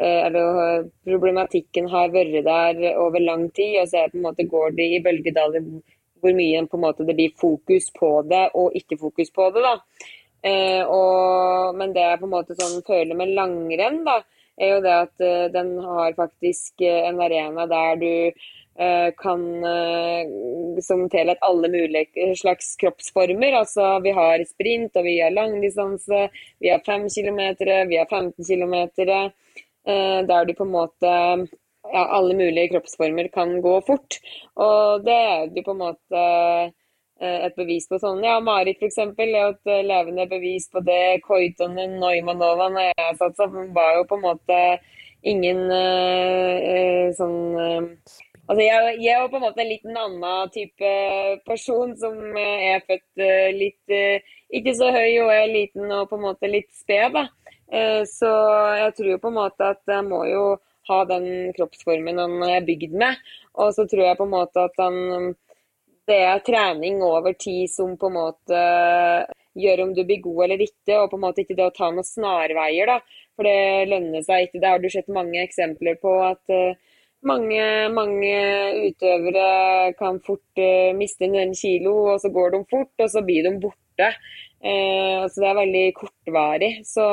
[0.00, 3.82] eh, eller, problematikken har vært der over lang tid.
[3.82, 5.66] Og så på en måte går det i bølgedaler
[6.20, 9.64] hvor mye på en måte det blir fokus på det og ikke fokus på det.
[9.66, 9.74] da.
[10.50, 14.20] Eh, og, men det jeg på en måte sånn føler med langrenn, da,
[14.60, 18.12] er jo det at eh, den har faktisk en arena der du
[18.80, 20.26] Eh, kan eh,
[20.82, 23.52] som teller alle mulige slags kroppsformer.
[23.52, 27.40] Altså, vi har sprint, og vi har langdistanse, vi har 5 km,
[27.88, 28.74] vi har 15 km.
[29.86, 31.12] Eh, der du på en måte
[31.88, 34.20] ja, alle mulige kroppsformer kan gå fort.
[34.60, 36.24] Og det er jo på en måte
[37.20, 38.22] et bevis på sånn.
[38.24, 38.96] Ja, Marit f.eks.
[39.02, 41.20] er jo et levende bevis på det.
[41.26, 44.60] Koitonen, Neumanova, når jeg satsa, var jo på en måte
[45.26, 48.18] ingen uh, sånn uh,
[48.50, 50.88] Altså, jeg, jeg, er jo på en måte en liten annen type
[51.46, 53.92] person som er født uh, litt
[54.58, 57.14] ikke så høy og er liten og på en måte litt sped.
[57.14, 57.28] da.
[58.10, 58.30] Så
[58.80, 60.42] jeg tror jo på en måte at jeg må jo
[60.90, 61.26] ha den
[61.56, 63.20] kroppsformen han er bygd med.
[63.60, 65.34] Og så tror jeg på en måte at han
[66.10, 68.60] Det er trening over tid som på en måte
[69.54, 71.90] gjør om du blir god eller ikke, og på en måte ikke det å ta
[71.90, 72.96] noen snarveier, da.
[73.36, 74.60] For det lønner seg ikke.
[74.62, 76.74] Det har du sett mange eksempler på at uh,
[77.30, 77.62] mange,
[77.94, 78.34] mange
[78.88, 79.46] utøvere
[80.00, 83.54] kan fort uh, miste en kilo, og så går de fort, og så blir de
[83.62, 84.10] borte.
[84.60, 86.72] Eh, så det er veldig kortvarig.
[86.84, 87.04] Så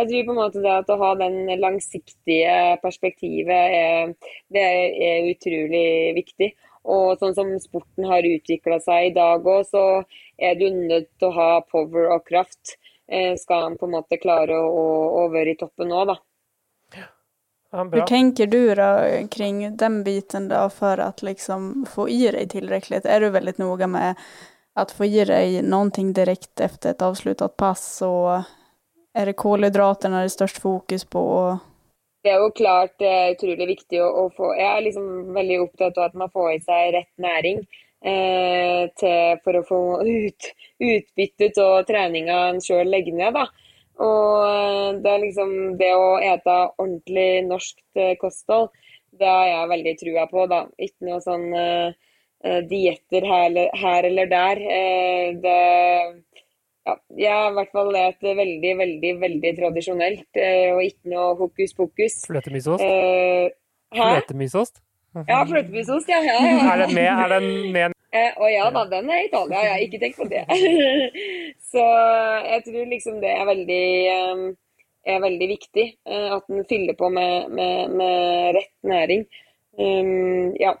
[0.00, 4.12] jeg tror på en måte det at å ha den langsiktige perspektivet er,
[4.52, 5.86] det er utrolig
[6.18, 6.50] viktig.
[6.90, 9.84] Og sånn som sporten har utvikla seg i dag òg, så
[10.40, 12.76] er du nødt til å ha power og kraft.
[13.10, 14.84] Eh, skal han på en måte klare å,
[15.20, 16.16] å være i toppen nå, da.
[17.72, 22.48] Ja, Hur tänker du då kring den biten då för att liksom få i dig
[22.48, 23.04] tillräckligt?
[23.04, 24.14] Är du väldigt noga med
[24.74, 28.42] att få i dig någonting direkt efter ett avslutat pass och
[29.14, 31.22] är det kolhydraterna det er størst fokus på?
[32.22, 35.98] Det er jo klart er utrolig viktig å, å få Jeg er liksom veldig opptatt
[35.98, 37.62] av at man får i seg rett næring
[38.04, 43.38] eh, til, for å få ut, utbyttet av treninga en sjøl legger ned.
[43.38, 43.46] da.
[44.00, 48.70] Og eh, det er liksom det å ete ordentlig norsk eh, kosthold,
[49.16, 50.46] det har jeg veldig trua på.
[50.52, 50.62] da.
[50.76, 51.90] Ikke noe sånn eh,
[52.68, 54.60] dietter her, her, eller der.
[54.76, 55.56] Eh, det,
[56.90, 61.32] ja, jeg er i hvert fall et veldig, veldig veldig tradisjonelt, uh, og ikke noe
[61.38, 62.20] hokus pokus.
[62.28, 62.84] Fløtemysost?
[63.94, 64.82] Fløtemysost?
[65.26, 66.20] Ja, fløtemysost, ja.
[66.22, 66.58] ja, ja.
[66.72, 67.08] Er den med?
[67.10, 67.96] Er den med?
[68.14, 69.62] Eh, og ja da, den er Italia.
[69.64, 70.44] Jeg har ikke tenkt på det.
[71.72, 71.86] så
[72.46, 73.86] jeg tror liksom det er veldig,
[74.34, 74.44] um,
[75.06, 75.86] er veldig viktig.
[76.06, 79.26] At den fyller på med, med, med rett næring.
[79.78, 80.76] Um, ja.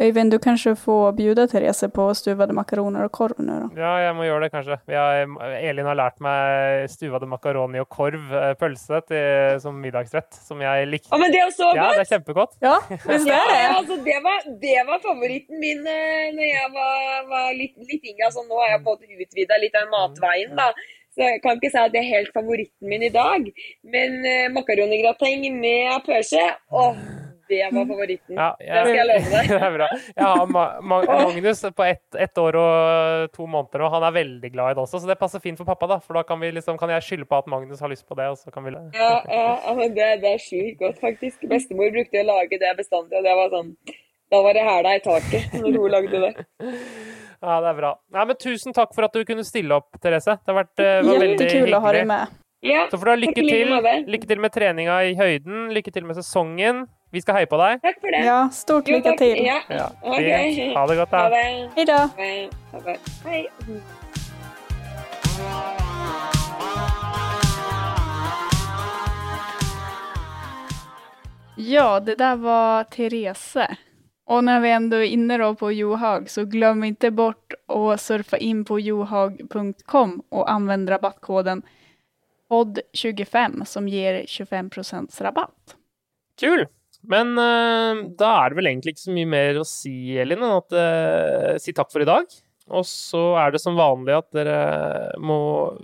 [0.00, 3.56] Øyvind, du kanskje får bjuda Therese på stuvede makaroner og korv nå?
[3.60, 3.66] da?
[3.76, 4.78] Ja, jeg må gjøre det, kanskje.
[4.88, 10.62] Har, Elin har lært meg stuvede makaroni og korv, eh, pølse, til, som middagsrett, som
[10.64, 11.12] jeg liker.
[11.12, 11.82] Å, men det er så godt!
[11.82, 12.56] Ja, det er kjempegodt.
[12.64, 13.60] Ja, visst det er det.
[13.60, 18.00] Ja, altså, det, var, det var favoritten min uh, når jeg var, var litt, litt
[18.00, 18.30] yngre.
[18.30, 20.72] Altså, nå har jeg fått utvida litt av matveien, da.
[21.12, 23.52] Så jeg kan ikke si at det er helt favoritten min i dag.
[23.84, 27.19] Men uh, makaronigrateng med pølse, åh!
[27.50, 28.36] Det var favoritten.
[28.38, 29.50] Ja, jeg, det skal jeg love deg.
[29.54, 29.88] det er bra.
[30.10, 34.16] Jeg har Ma Ma Magnus på ett, ett, år og to måneder, og han er
[34.16, 35.88] veldig glad i det også, så det passer fint for pappa.
[35.90, 38.18] da, For da kan, vi liksom, kan jeg skylde på at Magnus har lyst på
[38.18, 41.42] det, og så kan vi Ja, ja men det, det er sjukt godt, faktisk.
[41.50, 43.74] Bestemor brukte å lage det bestandig, og det var sånn
[44.30, 46.34] Da var det hæla i taket når hun lagde det.
[47.40, 47.94] Ja, det er bra.
[48.12, 50.34] Nei, men Tusen takk for at du kunne stille opp, Therese.
[50.36, 51.76] Det har vært, uh, var veldig hyggelig.
[51.78, 52.34] å ha deg med.
[52.60, 53.70] Ja, så får du ha lykke til.
[54.12, 55.70] Lykke til med treninga i høyden.
[55.72, 56.84] Lykke til med sesongen.
[57.10, 57.80] Vi skal heie på deg.
[57.82, 58.22] Takk for det.
[58.22, 59.40] Ja, stort lykke til.
[59.42, 59.58] Ja.
[59.66, 59.88] Ja.
[59.98, 60.70] Okay.
[60.76, 61.26] Ha det godt, da.
[61.74, 62.06] Hei da.
[63.26, 63.40] Hei.
[71.56, 73.66] Ja, det der var Therese.
[74.30, 78.38] Og når vi ändå er inne då på Johag så glöm ikke bort å surfa
[78.38, 81.62] inn på johag.com og använd rabattkoden
[82.50, 84.70] POD25 som gir 25
[85.20, 85.74] rabatt.
[86.40, 86.68] Kul!
[87.08, 90.58] Men uh, da er det vel egentlig ikke så mye mer å si, Elin, enn
[90.58, 92.28] at uh, si takk for i dag.
[92.70, 94.58] Og så er det som vanlig at dere
[95.18, 95.38] må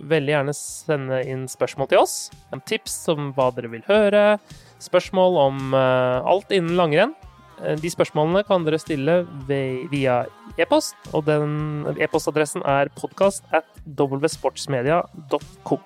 [0.07, 2.15] veldig gjerne sende inn spørsmål til oss.
[2.55, 4.37] Om tips om hva dere vil høre,
[4.83, 7.15] spørsmål om uh, alt innen langrenn.
[7.57, 9.13] De spørsmålene kan dere stille
[9.49, 10.19] via
[10.61, 13.65] e-post, og den e-postadressen er podkast at
[13.97, 15.81] wsportsmedia.com.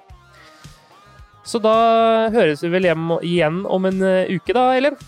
[1.47, 1.77] Så da
[2.35, 4.99] høres vi vel hjem igjen om en uke, da, Elin?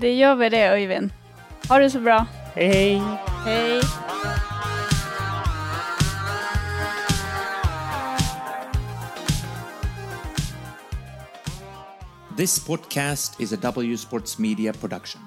[0.00, 1.10] Det gjør vi det, Øyvind.
[1.68, 2.26] Ha det så bra.
[2.54, 3.00] Hei, hei.
[3.44, 3.80] Hei.
[12.36, 15.20] This podcast is a W Sports Media production.